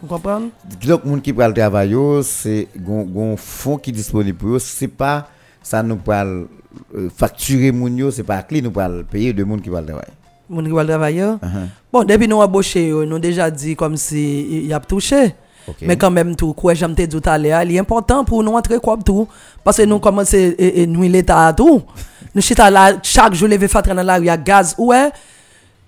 [0.00, 0.50] vous comprenez?
[0.86, 5.28] Donc monde qui pral travail yo, c'est gon fonds qui disponible pour eux, c'est pas
[5.62, 6.46] ça nous pral
[6.94, 10.12] euh, facturer moun yo, c'est pas clé nous pral payer de monde qui pral travailler.
[10.48, 11.68] mon qui va travailler Uh-huh.
[11.92, 15.34] bon depuis nous embauché yo nous déjà dit comme si il y a touché.
[15.82, 18.40] Mais quand même, tout, quoi, j'aime te dire tout à l'heure, il est important pour
[18.44, 19.26] nous entrer comme tout.
[19.64, 21.82] Parce que nous commençons et nous l'état à tout.
[22.32, 24.76] Nous chita là, chaque jour, lever fatra dans la rue, il y a gaz.
[24.78, 25.10] Ouais,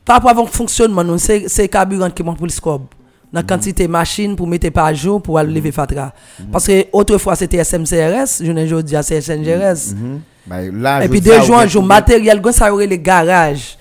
[0.09, 2.95] par rapport à fonctionnement, nous, c'est, carburant qui manque pour le scope.
[3.31, 6.15] Dans la quantité de machines pour mettre par jour pour aller lever fatra.
[6.51, 9.93] Parce que autrefois, c'était SMCRS, je ne dis à c'est SNGRS.
[9.95, 10.21] Mhm.
[10.47, 13.77] Bah, là, Et puis dis deux jours bien- jour, matériel, ça aurait les garages.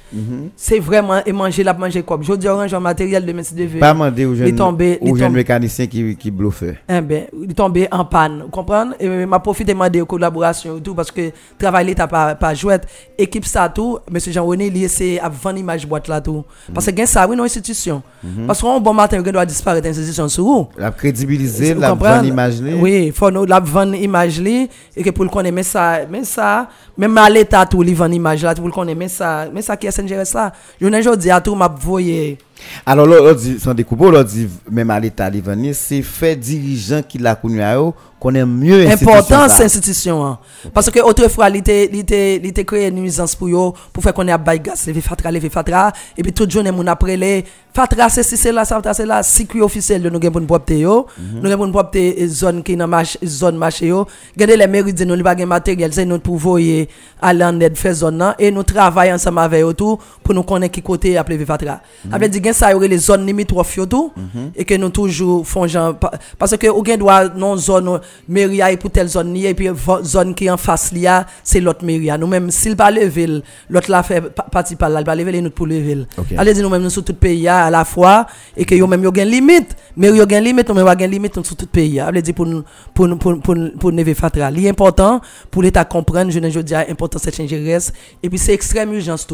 [0.55, 2.23] C'est vraiment, et manger, la manger comme.
[2.23, 3.79] Je dis orange en matériel de merci de vue.
[3.79, 6.63] pas demander aux jeunes tombé- aux jeunes mécaniciens qui qui bluffent.
[6.89, 8.91] eh ben, il tombé en panne, comprenez?
[8.99, 12.79] Et m'a profité de demander et tout, parce que travail l'état pas, pas jouet.
[13.17, 14.19] Équipe ça tout, M.
[14.19, 16.43] Jean-René, il essaie à vendre image boîte là tout.
[16.73, 18.01] Parce que gain ça, oui, non institution.
[18.45, 20.67] Parce qu'on bon matin, il doit disparaître institution sur vous.
[20.77, 22.73] La crédibiliser, la bonne imaginer.
[22.75, 24.69] Oui, faut nous la vendre image et
[25.03, 28.43] que pour le connaître, mais ça, mais ça, même à l'état tout, il vend image
[28.43, 30.53] là, pour le connaître, mais ça, mais ça qui est SNGRS là.
[30.79, 32.37] Je ne dis à tout, m'a voyé.
[32.85, 36.35] Alors là, on dit sans découper, on dit même à l'état de venir, c'est fait
[36.35, 39.49] dirigeant qui l'a connu à eux, connaît mieux l'institution, important ça.
[39.49, 40.39] cette institution hein.
[40.73, 44.59] parce que autrefois il était créé une nuisance pour yo pour faire qu'on ait bail
[44.59, 48.35] gaz lever fatra lever fatra et puis toute journée mon après les fatra c'est si
[48.35, 51.41] c'est là ça c'est là circuit officiel de nous pour nous propter yo Mhm.
[51.41, 55.05] nous gain pour nous propter zone qui dans marché zone marché yo gardez les de
[55.05, 56.89] nous gain matériel c'est nous pour voyer
[57.21, 60.43] aller en aide faire zone là et nous travaillons ensemble avec eux tout pour nous
[60.43, 62.27] connaître qui côté après lever fatra Mhm.
[62.29, 64.11] dit gen ça y les zones limitrophes yo tout
[64.55, 68.61] et que nous toujours font genre pa- parce que ou gen doit non zone mairie
[68.61, 71.83] a pour telle zone ni puis vo- zone qui en face li a c'est l'autre
[71.85, 72.09] mairie.
[72.09, 72.17] A.
[72.17, 75.31] nous même s'il pas lever l'autre la fait pa- parti par là il pas lever
[75.33, 76.05] les nous pour lever.
[76.17, 76.27] Ok.
[76.37, 78.25] allez dire nous même nous sur tout pays a à la fois
[78.55, 79.75] et que yo même yo gen limite.
[79.95, 82.07] Mairie yo gen limite nous même pas gen limite nous sur tout pays a.
[82.07, 84.49] Allez dire pour nous- pour nous- pour pour pour neve fatra.
[84.51, 85.21] Li important
[85.51, 87.93] pour l'état comprendre je ne je dis important cette change reste
[88.23, 89.25] et puis c'est extrême urgence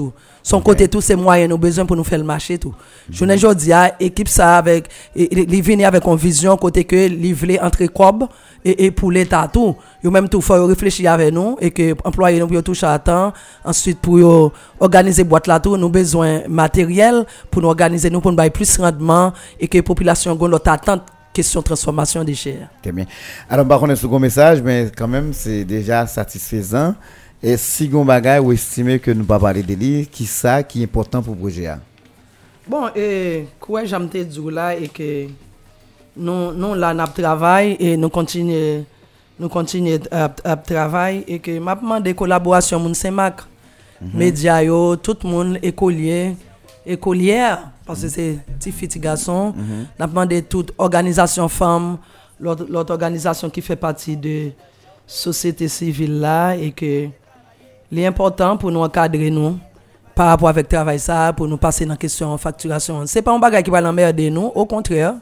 [0.44, 2.76] son côté tout c'est moyen nous besoin pour nous faire le marché tout.
[3.10, 7.58] Je ne dis équipe ça avec li venir avec une vision côté que li vle
[7.62, 8.26] entre cob
[8.64, 9.76] et, et pour l'état tout.
[10.04, 13.32] Yo même tout faut réfléchir avec nous et que employé nous pour toucher à temps.
[13.64, 18.50] Ensuite pour organiser boîte là tout nous besoin matériel pour nous organiser nous pour nous
[18.52, 23.06] plus rendement et que population gon l'autre attente question transformation des chers Très bien.
[23.50, 26.94] Alors, par contre, un second message, mais quand même, c'est déjà satisfaisant.
[27.46, 30.80] Et si vous bagay ou estimez que nous pas parler de lui, qui ça qui
[30.80, 31.70] est important pour le projet?
[32.66, 35.28] Bon, et quoi j'aime te dire là et que
[36.16, 38.86] nous nous là nous travail et nous continuons
[39.38, 43.42] nous continuons à, à travailler et que m'a demandé collaboration moun Saint-Marc
[44.14, 46.38] médias yo tout le monde écolier
[46.86, 49.54] écolière parce que c'est petit petit garçon
[50.00, 51.98] n'a demandé toute organisation femme
[52.40, 54.52] l'autre organisation qui fait partie de
[55.06, 57.08] société civile là et que
[57.94, 59.58] l'important pour nous encadrer nous
[60.16, 63.04] par rapport avec travail ça pour nous passer dans la question facturation.
[63.06, 65.16] C'est pas un bagage qui va l'emmerder nous au contraire.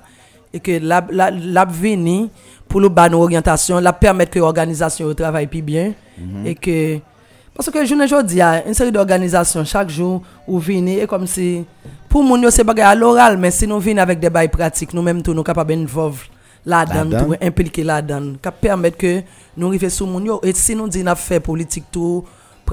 [0.53, 2.27] Et que la la la venir
[2.67, 5.93] pour nous ba nos orientation la permettre que l'organisation travaille plus bien.
[6.45, 6.99] Et que
[7.53, 11.27] parce que je ne dis à une série d'organisations chaque jour ou venir et comme
[11.27, 11.65] si
[12.09, 15.01] pour nous c'est bagage à l'oral mais si nous venons avec des bails pratiques nous
[15.01, 16.17] même tout nous capables d'involver
[16.65, 17.25] là-dedans Là-dedans.
[17.25, 19.21] tout impliquer là-dedans qui permettre que
[19.57, 22.23] nous arrivions sur moun yo et si nous disons n'a fait politique tout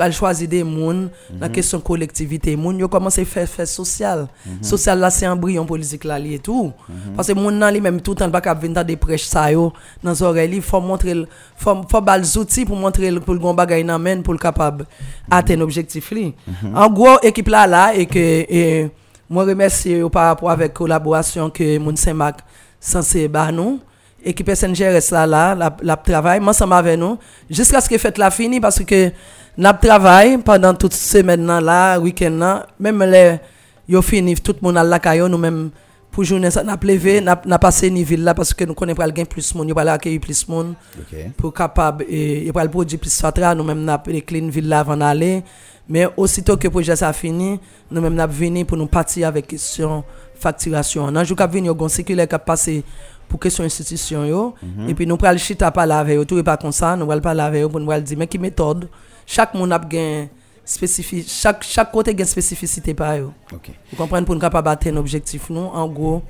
[0.05, 4.29] pour choisir des moun la question collectivité moun yo commence à faire faire social
[4.63, 6.73] social là c'est embryon politique là li et tout
[7.17, 9.25] parce que moun nan li même tout le temps pas cap venir dans des prêches
[9.25, 9.73] ça yo
[10.03, 11.27] dans oreilles il faut montrer le-
[11.57, 14.39] faut faut bal outils pour montrer le- pour le gon bagay nan men pour le
[14.39, 14.87] capable
[15.31, 16.35] atteindre objectif li.
[16.75, 18.91] En gros équipe là là et que et,
[19.29, 22.41] moi remercie yo par rapport avec collaboration que moun Saint-Marc
[22.81, 23.81] censé ba nous.
[24.25, 27.19] Équipe SNGRS là la, la travail ensemble avec nous
[27.49, 29.13] jusqu'à ce que fête la fini parce que
[29.59, 33.39] n'a travail pendant toute semaine là, là week-end même les
[33.89, 35.71] yo fini tout le monde à la nous même
[36.13, 38.97] pour journée ça n'a levé n'a n'a passé ni ville là parce que nous connaissons
[38.97, 41.19] pas gain plus monde yo pas accueillir plus monde Ok.
[41.37, 45.43] pour capable et le produire plus fatra nous même n'a clean ville là avant d'aller.
[45.91, 47.59] Mais aussitôt que le projet ça fini
[47.91, 50.05] nous même n'a venir pour nous partir avec question
[50.35, 51.11] facturation.
[51.11, 52.85] Nan jour qu'a venir gon circulaire qu'a passé
[53.29, 54.55] pour question institution yo
[54.87, 57.21] et puis nous pral chita parler avec eux tout est pas comme ça nous pral
[57.21, 58.89] parler avec eux pour nous pral dire mais qui méthode
[59.31, 60.27] chaque monde a gain
[60.65, 63.71] spécifique chaque chaque côté gain spécificité par eux Ok.
[63.91, 66.23] vous comprenez pour nous capable atteindre objectif nous en gros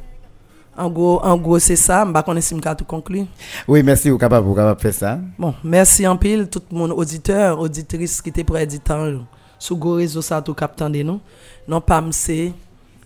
[0.77, 3.27] en gros en gros c'est ça m'pa connait si m'ka tout conclure
[3.67, 5.19] Oui, merci, vous capable, capable faire ça.
[5.39, 9.25] Bon, merci en pile tout mon auditeur, auditrice qui était près du temps
[9.59, 11.21] sur go réseau ça tout captant de nous.
[11.67, 11.81] Non?
[11.81, 12.53] Pas c'est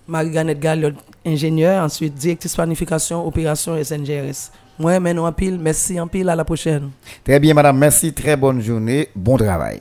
[0.06, 0.90] Marie-Ganette Galliot,
[1.24, 4.50] ingénieur, ensuite directrice planification opération SNGRS.
[4.82, 6.90] Moi, mais non en pile, merci en pile, à la prochaine.
[7.22, 7.78] Très bien, madame.
[7.78, 8.12] Merci.
[8.12, 9.10] Très bonne journée.
[9.14, 9.80] Bon travail.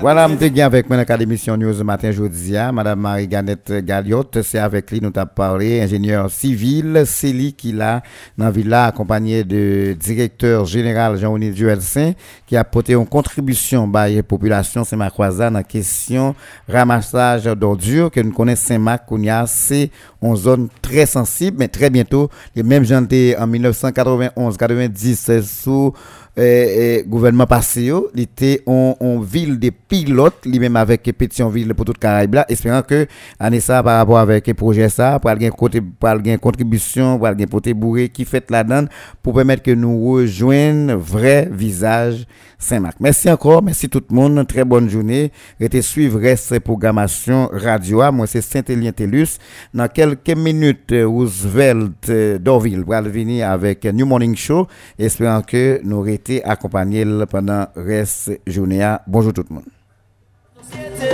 [0.00, 2.56] Voilà, je suis avec moi dans l'émission News matin jeudi.
[2.56, 2.70] hein.
[2.70, 8.02] Madame Marie-Ganette Galliot, c'est avec lui nous avons parlé, ingénieur civil, c'est lui qui l'a
[8.36, 12.12] dans la villa accompagné de directeur général Jean-Denis Duelsin
[12.46, 16.36] qui a apporté une contribution à la population Saint-Marc-Croisat dans la question
[16.68, 19.02] ramassage d'ordures que nous connaissons Saint-Marc,
[19.46, 19.90] c'est
[20.22, 25.92] une zone très sensible, mais très bientôt, les mêmes gens en 1991-90 sous
[26.38, 32.34] euh, gouvernement passé, il était en, ville de pilote, lui-même avec Pétionville pour toute Caraïbe
[32.34, 33.06] là, espérant que,
[33.40, 37.26] année ça, par rapport avec le projet ça, pour avoir côté, pour avoir contribution, pour
[37.26, 38.84] avoir côté bourré qui fait là-dedans,
[39.22, 42.26] pour permettre que nous rejoignent vrai visage
[42.60, 42.96] Saint-Marc.
[43.00, 45.30] Merci encore, merci tout le monde, très bonne journée.
[45.60, 48.10] Restez suivre cette programmation radio.
[48.10, 49.38] Moi, c'est Saint-Élien Tellus.
[49.72, 54.66] Dans quelques minutes, euh, Roosevelt euh, Dorville va venir avec New Morning Show,
[54.98, 58.96] espérant que nous aurons été accompagnés pendant reste journée.
[59.06, 61.07] Bonjour tout le monde.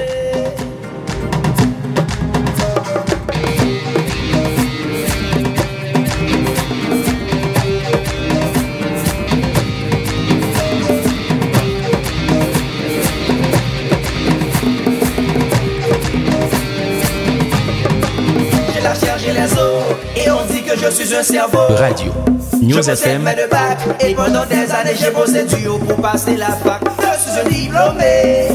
[20.84, 21.58] Je suis un cerveau.
[21.76, 22.12] Radio.
[22.60, 23.24] News je FM.
[23.36, 26.82] deux bacs, et pendant des années j'ai bossé dur pour passer la fac.
[26.98, 28.48] Je suis un diplômé,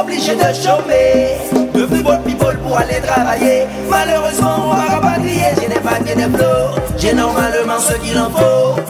[0.00, 1.36] obligé de chômer.
[1.74, 3.66] Depuis bon people pour aller travailler.
[3.90, 5.42] Malheureusement, on va rapatrier.
[5.60, 6.80] J'ai des papiers, des flots.
[6.96, 8.80] J'ai normalement ce qu'il en faut.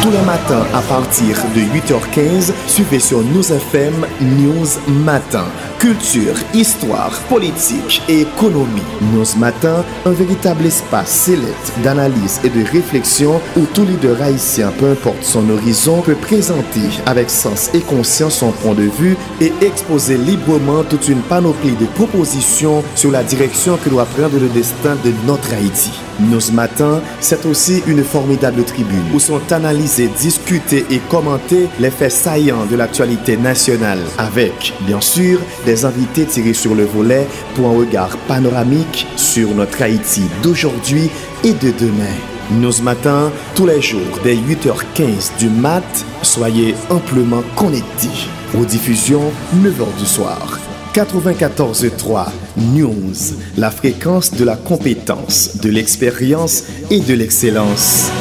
[0.00, 4.66] Tous les matins à partir de 8h15, suivez sur News FM News
[5.04, 5.44] Matin.
[5.78, 8.80] Culture, histoire, politique et économie.
[9.12, 14.92] News Matin, un véritable espace sélect d'analyse et de réflexion où tout leader haïtien, peu
[14.92, 20.16] importe son horizon, peut présenter avec sens et conscience son point de vue et exposer
[20.16, 25.12] librement toute une panoplie de propositions sur la direction que doit prendre le destin de
[25.26, 25.92] notre Haïti.
[26.20, 32.12] Nos matins, c'est aussi une formidable tribune où sont analysés, discutés et commentés les faits
[32.12, 37.78] saillants de l'actualité nationale avec, bien sûr, des invités tirés sur le volet pour un
[37.78, 41.10] regard panoramique sur notre Haïti d'aujourd'hui
[41.42, 42.14] et de demain.
[42.50, 45.82] Nos matins, tous les jours, dès 8h15 du mat,
[46.22, 48.28] soyez amplement connectés.
[48.56, 50.63] Aux diffusions, 9h du soir.
[50.94, 53.14] 94.3 News,
[53.56, 58.12] la fréquence de la compétence, de l'expérience et de l'excellence.